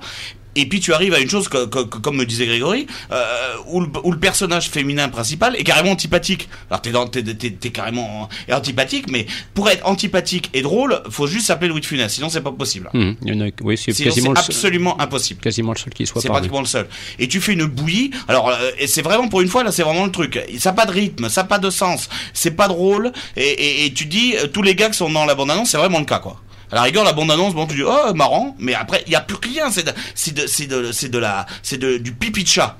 [0.56, 4.12] Et puis tu arrives à une chose comme me disait Grégory, euh, où, le, où,
[4.12, 6.48] le, personnage féminin principal est carrément antipathique.
[6.70, 11.48] Alors t'es t'es, t'es, t'es carrément antipathique, mais pour être antipathique et drôle, faut juste
[11.48, 12.90] s'appeler Louis de Funès, sinon c'est pas possible.
[12.94, 15.42] Mmh, il y en a, oui, c'est quasiment absolument impossible.
[15.42, 16.22] Quasiment le seul qui soit.
[16.22, 16.88] C'est pratiquement le seul.
[17.20, 18.12] Et tu fais une bouillie.
[18.28, 20.40] Alors euh, et c'est vraiment pour une fois là, c'est vraiment le truc.
[20.60, 23.12] Ça n'a pas de rythme, ça n'a pas de sens, c'est pas drôle.
[23.36, 25.72] Et, et, et tu dis euh, tous les gars qui sont dans la bande annonce,
[25.72, 26.43] c'est vraiment le cas quoi.
[26.74, 29.22] À la rigueur, la bande-annonce, bon, tu dis, oh, marrant, mais après, il n'y a
[29.22, 30.48] plus rien, c'est de, c'est de,
[30.82, 32.80] de, de la, c'est de, du pipi de chat.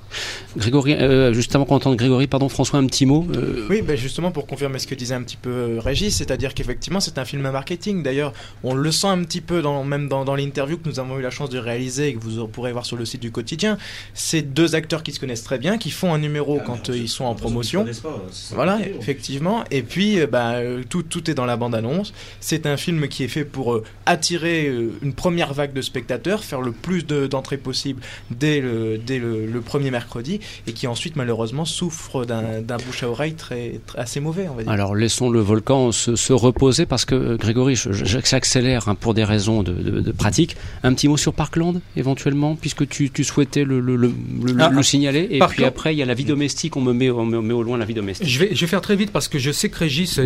[0.56, 3.26] Grégory, euh, juste avant qu'on entende Grégory, pardon, François, un petit mot.
[3.34, 3.66] Euh...
[3.68, 7.00] Oui, ben justement, pour confirmer ce que disait un petit peu euh, Régis, c'est-à-dire qu'effectivement,
[7.00, 8.02] c'est un film à marketing.
[8.02, 8.32] D'ailleurs,
[8.62, 11.22] on le sent un petit peu, dans, même dans, dans l'interview que nous avons eu
[11.22, 13.78] la chance de réaliser et que vous pourrez voir sur le site du quotidien.
[14.14, 16.96] C'est deux acteurs qui se connaissent très bien, qui font un numéro ah, quand euh,
[16.96, 17.84] ils sont en promotion.
[18.02, 19.64] Pas, voilà, effectivement.
[19.70, 20.56] Et puis, bah,
[20.88, 22.12] tout, tout est dans la bande-annonce.
[22.40, 26.72] C'est un film qui est fait pour attirer une première vague de spectateurs, faire le
[26.72, 32.76] plus d'entrées possible dès, le, dès le, premier mercredi, et qui ensuite malheureusement souffre d'un
[32.86, 34.48] bouche à oreille très, assez mauvais.
[34.50, 34.72] On va dire.
[34.72, 39.62] Alors laissons le volcan se, reposer parce que euh, Grégory, j'accélère hein, pour des raisons
[39.62, 40.56] de, pratique.
[40.82, 44.12] Un petit mot sur Parkland éventuellement, puisque tu, souhaitais le, le,
[44.58, 47.24] ah, signaler, et puis après il y a la vie domestique, on me met, on
[47.24, 48.26] me met au loin la vie domestique.
[48.26, 50.20] Je vais, je vais faire très vite parce que je sais que Régis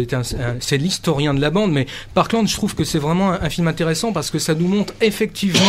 [0.60, 3.68] c'est l'historien de la bande, mais Parkland, je trouve que c'est vraiment un, un film
[3.68, 5.60] intéressant parce que ça nous montre effectivement,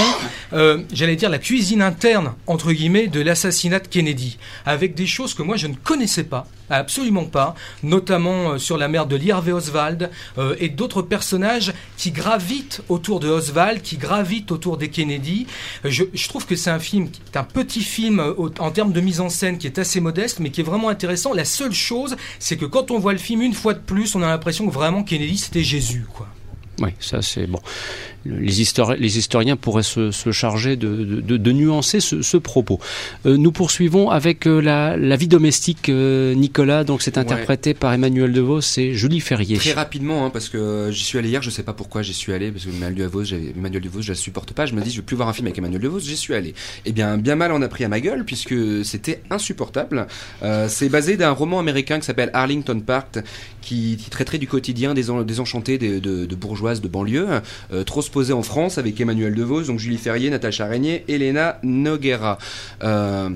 [0.53, 5.33] euh, j'allais dire, la cuisine interne, entre guillemets, de l'assassinat de Kennedy, avec des choses
[5.33, 9.31] que moi je ne connaissais pas, absolument pas, notamment euh, sur la mère de Lee
[9.31, 14.89] Harvey Oswald euh, et d'autres personnages qui gravitent autour de Oswald, qui gravitent autour des
[14.89, 15.47] Kennedy.
[15.83, 18.23] Je, trouve que c'est un film, un petit film
[18.59, 21.33] en termes de mise en scène qui est assez modeste, mais qui est vraiment intéressant.
[21.33, 24.21] La seule chose, c'est que quand on voit le film une fois de plus, on
[24.21, 26.27] a l'impression que vraiment Kennedy c'était Jésus, quoi.
[26.81, 27.59] Oui, ça c'est bon
[28.25, 28.39] les,
[28.97, 32.79] les, historiens pourraient se, se charger de, de, de, nuancer ce, ce propos.
[33.25, 36.83] Euh, nous poursuivons avec euh, la, la, vie domestique, euh, Nicolas.
[36.83, 39.57] Donc c'est interprété par Emmanuel DeVos et Julie Ferrier.
[39.57, 41.41] Très rapidement, hein, parce que j'y suis allé hier.
[41.41, 43.23] Je sais pas pourquoi j'y suis allé, parce que Emmanuel DeVos,
[43.55, 44.65] Emmanuel DeVos, je la supporte pas.
[44.65, 45.99] Je me dis, je vais plus voir un film avec Emmanuel DeVos.
[45.99, 46.53] J'y suis allé.
[46.85, 50.07] Eh bien, bien mal on a pris à ma gueule, puisque c'était insupportable.
[50.67, 53.19] c'est basé d'un roman américain qui s'appelle Arlington Park,
[53.61, 57.27] qui, qui, traiterait du quotidien des, des enchantés de, de, de, bourgeoises de banlieue.
[57.85, 62.37] trop posé en France avec Emmanuel Devos, donc Julie Ferrier, Natacha Régnier, Elena Noguera.
[62.83, 63.29] Euh,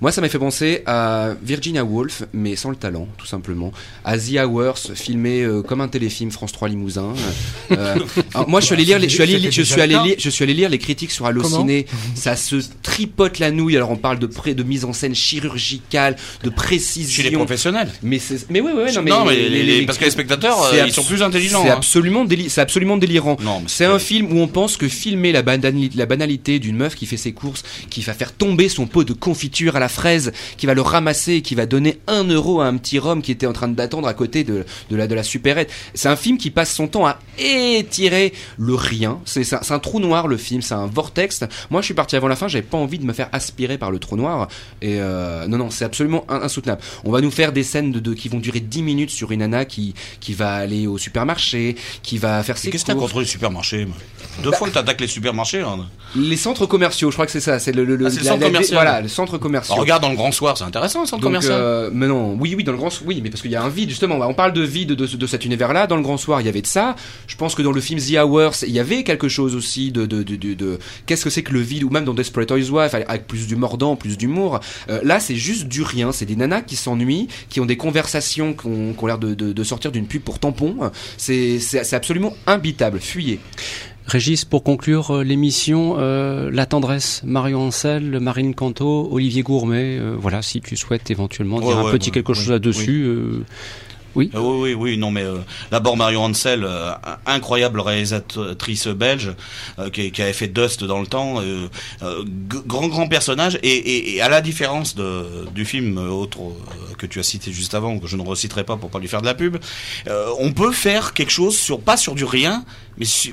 [0.00, 3.72] moi, ça m'a fait penser à Virginia Woolf, mais sans le talent, tout simplement.
[4.04, 7.12] À The Hours, filmé euh, comme un téléfilm France 3 Limousin.
[7.72, 7.96] Euh,
[8.46, 10.44] moi, je suis allé lire, les, je suis allé, je suis allé lire, je suis
[10.44, 11.86] allé lire les critiques sur Allociné.
[12.14, 13.76] Ça se tripote la nouille.
[13.76, 17.22] Alors, on parle de près de mise en scène chirurgicale, de précision.
[17.22, 17.90] Chez les professionnels.
[18.02, 20.56] Mais mais oui, oui, non, mais, non, mais les, parce que les spectateurs,
[20.86, 21.62] ils sont plus intelligents.
[21.62, 21.76] C'est hein.
[21.76, 23.36] absolument, c'est absolument délirant.
[23.66, 27.16] C'est un film où on pense que filmer la, la banalité d'une meuf qui fait
[27.16, 30.74] ses courses, qui va faire tomber son pot de confiture à la fraise, qui va
[30.74, 33.52] le ramasser et qui va donner un euro à un petit rhum qui était en
[33.52, 35.70] train d'attendre à côté de, de, la, de la supérette.
[35.94, 39.20] C'est un film qui passe son temps à étirer le rien.
[39.24, 41.44] C'est un, un, trou noir le film, c'est un vortex.
[41.70, 43.90] Moi je suis parti avant la fin, j'avais pas envie de me faire aspirer par
[43.90, 44.48] le trou noir.
[44.82, 46.82] Et euh, non, non, c'est absolument insoutenable.
[47.04, 49.64] On va nous faire des scènes de, qui vont durer 10 minutes sur une nana
[49.64, 53.26] qui, qui va aller au supermarché, qui va faire ses Qu'est-ce que t'as contre les
[53.26, 53.86] supermarchés
[54.42, 55.60] Deux bah, fois que t'attaques les supermarchés.
[55.60, 55.86] Hein.
[56.16, 57.58] Les centres commerciaux, je crois que c'est ça.
[57.58, 58.74] C'est le, le, ah, le centre commercial.
[58.74, 59.78] Voilà, le centre commercial.
[59.78, 61.52] regarde dans le grand soir, c'est intéressant le centre commercial.
[61.60, 63.68] Euh, mais non, oui, oui, dans le grand oui, mais parce qu'il y a un
[63.68, 64.16] vide justement.
[64.20, 65.86] On parle de vide de, de, cet univers-là.
[65.86, 66.96] Dans le grand soir, il y avait de ça.
[67.26, 70.06] Je pense que dans le film The Hours, il y avait quelque chose aussi de
[70.06, 73.26] de de, de, qu'est-ce que c'est que le vide ou même dans Desperate Housewives avec
[73.26, 74.60] plus du mordant, plus d'humour.
[74.88, 76.12] Euh, là, c'est juste du rien.
[76.12, 79.64] C'est des nanas qui s'ennuient, qui ont des conversations qui ont, qui ont l'air de,
[79.64, 80.90] sortir d'une pub pour tampon.
[81.16, 82.98] C'est c'est absolument imbitable.
[83.00, 83.40] Fuyez.
[84.10, 90.16] Régis, pour conclure euh, l'émission, euh, La Tendresse, Marion Ancel, Marine Canto, Olivier Gourmet, euh,
[90.18, 93.08] voilà, si tu souhaites éventuellement dire un petit quelque chose là-dessus.
[93.08, 93.44] Oui.
[94.14, 95.24] Oui, oui, oui, non, mais
[95.70, 96.66] d'abord Marion Hansel,
[97.26, 99.34] incroyable réalisatrice belge
[99.92, 101.40] qui, qui, avait fait Dust dans le temps,
[102.66, 104.96] grand grand personnage et, à la différence
[105.54, 106.40] du film autre
[106.98, 109.20] que tu as cité juste avant, que je ne reciterai pas pour pas lui faire
[109.20, 109.56] de la pub,
[110.38, 112.64] on peut faire quelque chose sur pas sur du rien,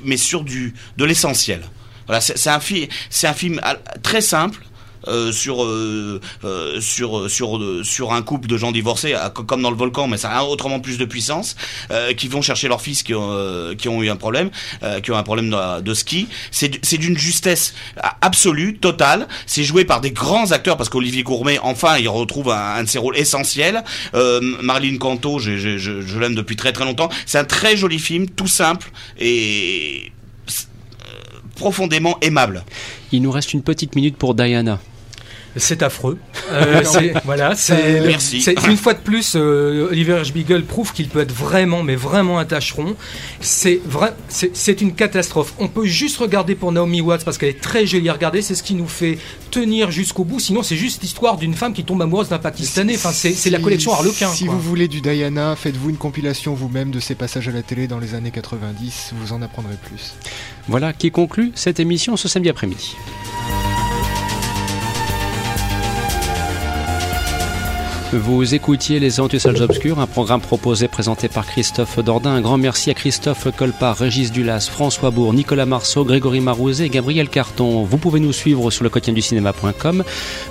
[0.04, 1.62] mais, sur du de l'essentiel.
[2.06, 3.60] Voilà, c'est un un film
[4.02, 4.64] très simple,
[5.06, 9.14] euh, sur euh, euh, sur sur sur un couple de gens divorcés
[9.46, 11.56] comme dans le volcan mais ça a autrement plus de puissance
[12.16, 14.50] qui vont chercher leur fils qui ont qui ont eu un problème
[15.02, 16.28] qui ont un problème de, ski.
[16.50, 17.74] C'est c'est d'une justesse
[18.20, 19.28] absolue totale.
[19.46, 22.88] C'est joué par des grands acteurs parce qu'Olivier Gourmet enfin il retrouve un, un de
[22.88, 23.84] ses rôles essentiels.
[24.62, 27.08] Marlene Canto je, je l'aime depuis très très longtemps.
[27.26, 30.12] C'est un très joli film tout simple et
[31.58, 32.64] profondément aimable.
[33.12, 34.78] Il nous reste une petite minute pour Diana.
[35.56, 36.18] C'est affreux.
[36.50, 36.82] Euh,
[37.26, 41.94] voilà, c'est une fois de plus, euh, Oliver Spiegel prouve qu'il peut être vraiment, mais
[41.94, 42.96] vraiment un tâcheron.
[43.42, 45.52] C'est vrai, c'est une catastrophe.
[45.58, 48.40] On peut juste regarder pour Naomi Watts parce qu'elle est très jolie à regarder.
[48.40, 49.18] C'est ce qui nous fait
[49.50, 50.40] tenir jusqu'au bout.
[50.40, 52.94] Sinon, c'est juste l'histoire d'une femme qui tombe amoureuse d'un Pakistanais.
[52.94, 54.30] Enfin, c'est la collection Harlequin.
[54.30, 57.88] Si vous voulez du Diana, faites-vous une compilation vous-même de ses passages à la télé
[57.88, 59.12] dans les années 90.
[59.20, 60.14] Vous en apprendrez plus.
[60.68, 62.94] Voilà qui conclut cette émission ce samedi après-midi.
[68.10, 72.30] Vous écoutiez Les Salles Obscures, un programme proposé, présenté par Christophe Dordain.
[72.30, 76.88] Un grand merci à Christophe Colpart, Régis Dulas, François Bourg, Nicolas Marceau, Grégory Marouzet et
[76.88, 77.82] Gabriel Carton.
[77.82, 80.04] Vous pouvez nous suivre sur le quotidien du cinéma.com.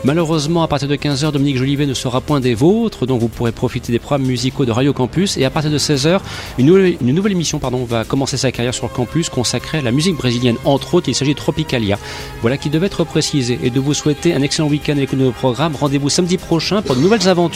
[0.03, 3.51] Malheureusement, à partir de 15h, Dominique Jolivet ne sera point des vôtres, donc vous pourrez
[3.51, 5.35] profiter des programmes musicaux de Radio Campus.
[5.37, 6.19] Et à partir de 16h,
[6.59, 9.81] une nouvelle, une nouvelle émission pardon, va commencer sa carrière sur le campus consacrée à
[9.81, 10.57] la musique brésilienne.
[10.63, 11.97] Entre autres, il s'agit de Tropicalia.
[12.41, 13.57] Voilà qui devait être précisé.
[13.63, 15.75] Et de vous souhaiter un excellent week-end avec nos programmes.
[15.75, 17.46] Rendez-vous samedi prochain pour de nouvelles aventures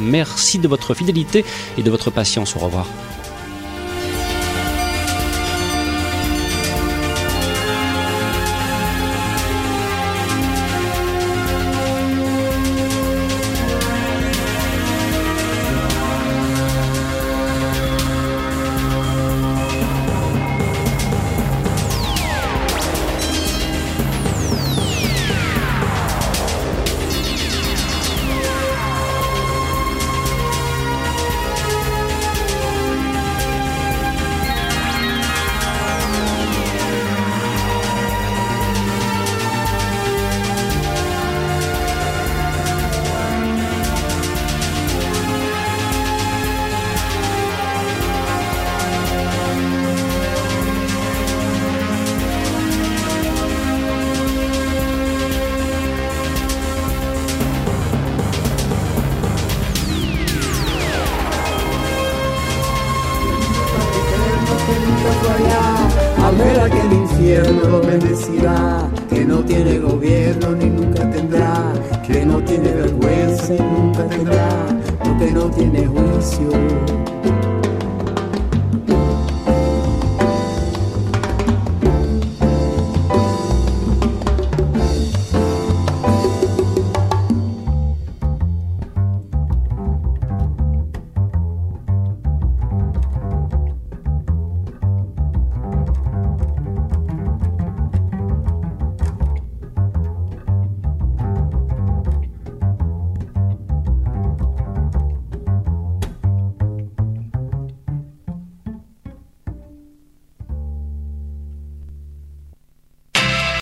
[0.00, 1.44] Merci de votre fidélité
[1.78, 2.56] et de votre patience.
[2.56, 2.86] Au revoir.